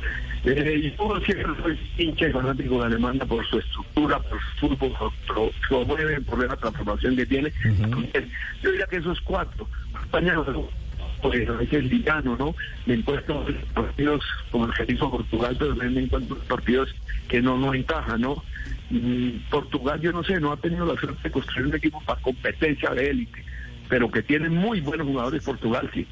Eh, 0.45 0.93
y 0.93 0.97
yo 0.97 1.19
siempre 1.25 1.51
soy 1.61 1.79
hincha 1.97 2.27
y 2.27 2.31
fanático 2.31 2.79
de 2.79 2.85
Alemania 2.85 3.25
por 3.25 3.45
su 3.47 3.59
estructura, 3.59 4.19
por 4.19 4.39
su 4.59 4.67
fútbol, 4.69 5.11
por 5.27 5.51
su 5.67 5.85
mueve, 5.85 6.21
por 6.21 6.47
la 6.47 6.55
transformación 6.55 7.15
que 7.15 7.25
tiene. 7.25 7.51
Entonces, 7.63 8.25
yo 8.61 8.71
diría 8.71 8.85
que 8.85 8.97
esos 8.97 9.19
cuatro. 9.21 9.67
España 10.03 10.33
no, 10.33 10.69
pues 11.21 11.49
a 11.49 11.53
veces 11.53 11.83
liviano, 11.85 12.37
¿no? 12.37 12.55
Me 12.85 12.95
encuentro 12.95 13.45
en 13.47 13.57
partidos 13.73 14.23
como 14.51 14.65
el 14.65 14.73
que 14.73 14.93
hizo 14.93 15.09
Portugal, 15.09 15.55
pero 15.57 15.71
también 15.71 15.93
me 15.95 16.01
encuentro 16.03 16.37
en 16.37 16.47
partidos 16.47 16.95
que 17.27 17.41
no 17.41 17.57
no 17.57 17.73
encajan, 17.73 18.21
¿no? 18.21 18.43
Mm, 18.89 19.49
Portugal, 19.49 19.99
yo 19.99 20.11
no 20.11 20.23
sé, 20.23 20.39
no 20.39 20.51
ha 20.51 20.57
tenido 20.57 20.85
la 20.85 20.99
suerte 20.99 21.19
de 21.23 21.31
construir 21.31 21.67
un 21.67 21.75
equipo 21.75 22.01
para 22.05 22.21
competencia 22.21 22.91
de 22.91 23.09
élite, 23.09 23.43
pero 23.89 24.09
que 24.09 24.21
tiene 24.23 24.49
muy 24.49 24.79
buenos 24.81 25.07
jugadores 25.07 25.43
Portugal, 25.43 25.89
sí. 25.93 26.07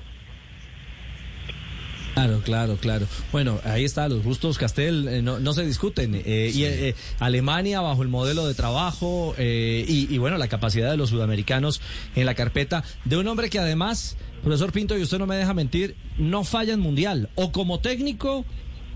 Claro, 2.15 2.41
claro, 2.43 2.77
claro. 2.77 3.07
Bueno, 3.33 3.59
ahí 3.65 3.83
está, 3.83 4.07
los 4.07 4.23
gustos 4.23 4.57
Castel 4.57 5.05
eh, 5.09 5.21
no, 5.21 5.39
no 5.39 5.51
se 5.51 5.65
discuten. 5.65 6.15
Eh, 6.15 6.49
Y 6.53 6.63
eh, 6.63 6.95
Alemania 7.19 7.81
bajo 7.81 8.03
el 8.03 8.07
modelo 8.07 8.47
de 8.47 8.53
trabajo 8.53 9.35
eh, 9.37 9.85
y, 9.85 10.13
y, 10.13 10.17
bueno, 10.17 10.37
la 10.37 10.47
capacidad 10.47 10.89
de 10.89 10.95
los 10.95 11.09
sudamericanos 11.09 11.81
en 12.15 12.25
la 12.25 12.33
carpeta 12.33 12.85
de 13.03 13.17
un 13.17 13.27
hombre 13.27 13.49
que 13.49 13.59
además, 13.59 14.15
profesor 14.41 14.71
Pinto, 14.71 14.97
y 14.97 15.01
usted 15.01 15.19
no 15.19 15.27
me 15.27 15.35
deja 15.35 15.53
mentir, 15.53 15.97
no 16.17 16.45
falla 16.45 16.73
en 16.73 16.79
mundial, 16.79 17.29
o 17.35 17.51
como 17.51 17.79
técnico 17.81 18.45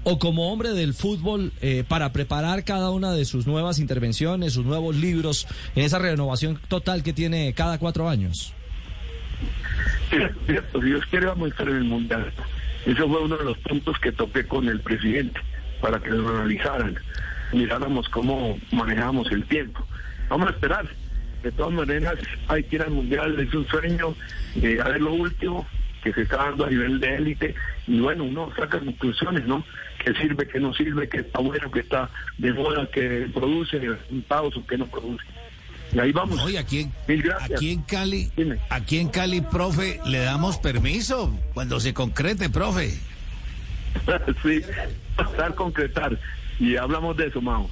o 0.06 0.18
como 0.18 0.50
hombre 0.54 0.70
del 0.70 0.94
fútbol 0.94 1.52
eh, 1.62 1.84
para 1.86 2.14
preparar 2.14 2.64
cada 2.64 2.90
una 2.90 3.12
de 3.12 3.26
sus 3.26 3.46
nuevas 3.48 3.80
intervenciones, 3.80 4.54
sus 4.54 4.66
nuevos 4.66 4.96
libros, 4.96 5.46
en 5.76 5.84
esa 5.84 6.00
renovación 6.00 6.58
total 6.70 7.04
que 7.04 7.12
tiene 7.12 7.54
cada 7.54 7.80
cuatro 7.80 8.08
años. 8.08 8.54
Cierto, 10.10 10.80
si 10.80 10.86
Dios 10.86 11.04
quiere 11.10 11.26
vamos 11.26 11.48
a 11.48 11.50
estar 11.50 11.68
en 11.68 11.76
el 11.76 11.84
mundial. 11.84 12.32
Eso 12.86 13.08
fue 13.08 13.22
uno 13.22 13.38
de 13.38 13.44
los 13.44 13.58
puntos 13.60 13.98
que 14.00 14.12
toqué 14.12 14.46
con 14.46 14.68
el 14.68 14.80
presidente 14.80 15.40
para 15.82 16.00
que 16.00 16.10
lo 16.10 16.28
analizaran, 16.30 16.98
miráramos 17.52 18.08
cómo 18.10 18.58
manejamos 18.72 19.32
el 19.32 19.44
tiempo. 19.46 19.86
Vamos 20.30 20.48
a 20.48 20.52
esperar. 20.52 20.88
De 21.44 21.52
todas 21.54 21.72
maneras, 21.72 22.16
hay 22.50 22.64
que 22.64 22.76
ir 22.76 22.82
al 22.82 22.92
mundial, 22.92 23.40
es 23.40 23.54
un 23.54 23.66
sueño, 23.68 24.14
eh, 24.62 24.78
a 24.84 24.90
lo 24.98 25.14
último 25.14 25.66
que 26.04 26.14
se 26.14 26.22
está 26.24 26.38
dando 26.38 26.66
a 26.66 26.70
nivel 26.70 27.00
de 27.00 27.16
élite 27.16 27.56
y 27.88 28.00
bueno, 28.00 28.26
uno 28.26 28.52
saca 28.56 28.80
conclusiones, 28.80 29.46
¿no? 29.46 29.64
Que 30.04 30.14
sirve, 30.16 30.48
que 30.48 30.60
no 30.60 30.74
sirve, 30.74 31.08
que 31.08 31.20
está 31.20 31.40
bueno, 31.40 31.72
que 31.72 31.80
está 31.80 32.10
de 32.38 32.54
moda, 32.54 32.90
que 32.92 33.30
produce 33.34 33.80
resultados 33.80 34.58
o 34.58 34.66
que 34.66 34.78
no 34.78 34.88
produce. 34.88 35.26
Y 35.94 36.00
ahí 36.00 36.12
vamos. 36.12 36.40
Oye, 36.42 36.58
aquí, 36.60 36.82
en- 36.82 36.94
Mil 37.08 37.22
gracias. 37.24 37.52
aquí 37.60 37.72
en 37.72 37.82
Cali, 37.82 38.32
aquí 38.70 39.00
en 39.00 39.10
Cali, 39.10 39.42
profe, 39.42 40.00
le 40.06 40.20
damos 40.20 40.58
permiso 40.58 41.34
cuando 41.54 41.80
se 41.80 41.94
concrete, 41.94 42.50
profe. 42.50 42.92
sí, 44.44 44.62
estar 45.20 45.56
concretar. 45.56 46.20
Y 46.60 46.76
hablamos 46.76 47.18
de 47.18 47.28
eso, 47.28 47.42
Mao. 47.42 47.70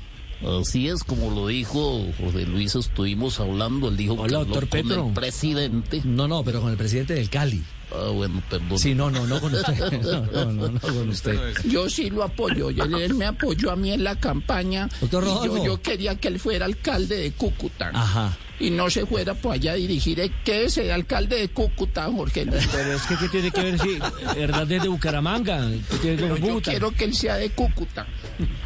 Así 0.61 0.87
es, 0.87 1.03
como 1.03 1.31
lo 1.31 1.47
dijo 1.47 2.05
José 2.19 2.45
Luis, 2.45 2.75
estuvimos 2.75 3.39
hablando, 3.39 3.87
él 3.89 3.97
dijo 3.97 4.15
que 4.15 4.21
habló 4.23 4.45
doctor 4.45 4.69
con 4.69 4.81
Petro. 4.81 5.07
el 5.07 5.13
presidente. 5.13 6.01
No, 6.05 6.27
no, 6.27 6.43
pero 6.43 6.61
con 6.61 6.71
el 6.71 6.77
presidente 6.77 7.15
del 7.15 7.29
Cali. 7.29 7.63
Ah, 7.91 8.09
bueno, 8.13 8.41
perdón. 8.49 8.77
Sí, 8.77 8.93
no, 8.93 9.09
no, 9.09 9.25
no 9.25 9.39
con 9.39 9.53
usted. 9.53 10.01
No, 10.01 10.25
no, 10.25 10.51
no, 10.51 10.67
no 10.69 10.79
con 10.79 11.09
usted. 11.09 11.39
Yo 11.65 11.89
sí 11.89 12.09
lo 12.09 12.23
apoyo, 12.23 12.69
y 12.69 12.79
él, 12.79 12.93
él 12.95 13.13
me 13.13 13.25
apoyó 13.25 13.71
a 13.71 13.75
mí 13.75 13.91
en 13.91 14.03
la 14.03 14.15
campaña. 14.15 14.89
Doctor 15.01 15.23
y 15.23 15.27
Rodolfo. 15.27 15.57
yo, 15.57 15.65
yo 15.65 15.81
quería 15.81 16.15
que 16.15 16.27
él 16.27 16.39
fuera 16.39 16.65
alcalde 16.65 17.17
de 17.17 17.31
Cúcuta. 17.31 17.91
Ajá. 17.93 18.37
Y 18.59 18.69
no 18.71 18.89
se 18.89 19.05
fuera 19.05 19.33
por 19.35 19.53
allá 19.53 19.73
a 19.73 19.75
dirigir, 19.75 20.19
eh, 20.19 20.31
quédese 20.43 20.83
de 20.83 20.93
alcalde 20.93 21.35
de 21.37 21.49
Cúcuta, 21.49 22.09
Jorge 22.11 22.45
Luis. 22.45 22.67
Pero 22.71 22.93
es 22.93 23.01
que, 23.03 23.15
¿qué 23.17 23.27
tiene 23.29 23.51
que 23.51 23.61
ver 23.61 23.79
si 23.79 23.99
Hernández 24.35 24.81
de 24.81 24.87
Bucaramanga? 24.87 25.69
¿Qué 25.91 25.97
tiene 25.97 26.17
que 26.17 26.23
ver 26.23 26.39
con 26.39 26.49
Yo 26.49 26.61
quiero 26.61 26.91
que 26.91 27.05
él 27.05 27.13
sea 27.13 27.35
de 27.35 27.49
Cúcuta. 27.51 28.07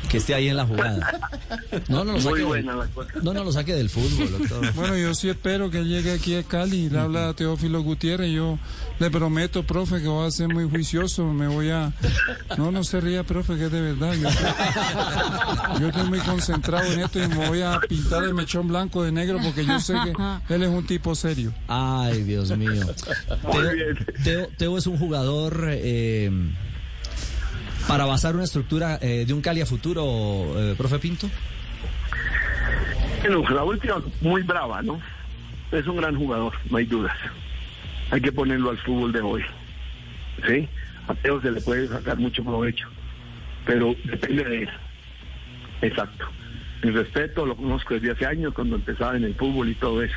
Que 0.10 0.18
esté 0.18 0.34
ahí 0.36 0.50
en 0.50 0.58
la 0.58 0.66
jugada. 0.66 1.20
No, 1.88 2.04
no 2.04 2.14
lo 2.14 2.20
Muy 2.20 2.22
saque, 2.22 2.44
buena 2.44 2.72
del, 2.72 2.80
la 2.80 2.88
cosa. 2.88 3.10
no, 3.22 3.34
no 3.34 3.44
lo 3.46 3.52
saque 3.52 3.74
del 3.76 3.90
fútbol, 3.90 4.32
doctor. 4.40 4.74
Bueno, 4.74 4.98
yo 4.98 5.14
sí 5.14 5.30
espero 5.30 5.70
que 5.70 5.80
él 5.80 5.88
llegue 5.88 6.12
aquí 6.14 6.36
a 6.36 6.44
Cali 6.44 6.86
y 6.86 6.90
le 6.90 7.00
habla 7.00 7.30
a 7.30 7.34
Teófilo 7.34 7.82
Gutiérrez. 7.82 8.32
Yo 8.32 8.60
le 9.00 9.10
prometo, 9.10 9.64
profe, 9.64 10.02
que 10.02 10.08
voy 10.08 10.28
a 10.28 10.32
ser 10.32 10.50
muy 10.50 10.70
juicioso. 10.70 11.26
Me 11.26 11.48
voy 11.48 11.70
a. 11.70 11.94
No, 12.58 12.72
no 12.72 12.84
se 12.84 13.00
ría, 13.00 13.24
profe, 13.24 13.56
que 13.56 13.66
es 13.66 13.72
de 13.72 13.82
verdad. 13.82 14.14
Yo, 14.14 15.80
yo 15.80 15.88
estoy 15.88 16.04
muy 16.10 16.20
concentrado 16.20 16.92
en 16.92 17.00
esto 17.02 17.24
y 17.24 17.28
me 17.28 17.48
voy 17.48 17.62
a 17.62 17.80
pintar 17.88 18.24
el 18.24 18.34
mechón 18.34 18.68
blanco 18.68 19.04
de 19.04 19.12
negro 19.12 19.40
porque 19.42 19.66
yo 19.66 19.80
sé 19.82 19.94
que 20.48 20.54
él 20.56 20.64
es 20.64 20.70
un 20.70 20.86
tipo 20.86 21.14
serio. 21.16 21.54
Ay, 21.68 22.24
Dios 22.24 22.56
mío. 22.58 22.86
Teo- 24.24 24.50
Teo 24.58 24.78
es 24.78 24.88
un 24.88 24.98
jugador 24.98 25.66
eh, 25.70 26.32
para 27.88 28.06
basar 28.06 28.36
una 28.36 28.44
estructura 28.44 28.98
eh, 29.02 29.26
de 29.26 29.34
un 29.34 29.42
Cali 29.42 29.62
a 29.62 29.66
futuro, 29.66 30.54
eh, 30.58 30.76
profe 30.78 31.00
Pinto. 31.00 31.30
Bueno, 33.22 33.48
la 33.50 33.64
última 33.64 34.02
muy 34.22 34.42
brava, 34.44 34.82
¿no? 34.82 35.00
Es 35.72 35.86
un 35.88 35.98
gran 35.98 36.16
jugador, 36.16 36.54
no 36.70 36.78
hay 36.78 36.86
dudas. 36.86 37.16
Hay 38.10 38.20
que 38.22 38.32
ponerlo 38.32 38.72
al 38.72 38.78
fútbol 38.80 39.12
de 39.12 39.22
hoy. 39.22 39.42
¿Sí? 40.48 40.68
A 41.08 41.14
Teo 41.16 41.42
se 41.42 41.52
le 41.52 41.62
puede 41.62 41.88
sacar 41.88 42.18
mucho 42.18 42.44
provecho, 42.44 42.88
pero 43.66 43.96
depende 44.06 44.44
de 44.44 44.58
él. 44.64 44.70
Exacto. 45.82 46.26
Mi 46.84 46.92
respeto, 46.92 47.46
lo 47.46 47.56
conozco 47.56 47.94
desde 47.94 48.12
hace 48.12 48.26
años 48.26 48.54
cuando 48.54 48.76
empezaba 48.76 49.16
en 49.16 49.24
el 49.24 49.36
fútbol 49.36 49.70
y 49.70 49.76
todo 49.76 50.02
eso. 50.02 50.16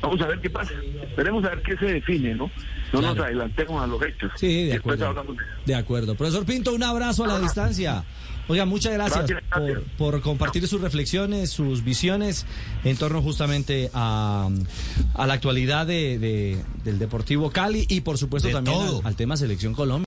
Vamos 0.00 0.20
a 0.20 0.26
ver 0.28 0.40
qué 0.40 0.48
pasa. 0.48 0.72
Esperemos 1.02 1.44
a 1.44 1.48
ver 1.50 1.62
qué 1.62 1.76
se 1.76 1.86
define, 1.86 2.34
¿no? 2.34 2.50
No 2.92 3.02
nos 3.02 3.18
adelantemos 3.18 3.82
a 3.82 3.86
los 3.86 4.00
hechos. 4.02 4.30
Sí, 4.36 4.66
de 4.66 4.74
acuerdo. 4.74 5.08
hablamos 5.08 5.36
de- 5.36 5.42
De 5.66 5.74
acuerdo. 5.74 6.14
Profesor 6.14 6.46
Pinto, 6.46 6.72
un 6.72 6.82
abrazo 6.84 7.24
a 7.24 7.26
la 7.26 7.40
distancia. 7.40 8.04
Oiga, 8.46 8.64
muchas 8.64 8.94
gracias, 8.94 9.26
Gracias, 9.26 9.42
gracias. 9.50 9.78
Por, 9.98 10.12
por 10.12 10.20
compartir 10.22 10.66
sus 10.68 10.80
reflexiones, 10.80 11.50
sus 11.50 11.84
visiones 11.84 12.46
en 12.84 12.96
torno 12.96 13.20
justamente 13.20 13.90
a, 13.92 14.48
a 15.14 15.26
la 15.26 15.34
actualidad 15.34 15.86
de, 15.86 16.18
de- 16.18 16.64
del 16.84 16.98
Deportivo 16.98 17.50
Cali 17.50 17.84
y 17.90 18.00
por 18.00 18.16
supuesto 18.16 18.48
De 18.48 18.54
también 18.54 18.78
al 19.04 19.16
tema 19.16 19.36
Selección 19.36 19.74
Colombia. 19.74 20.07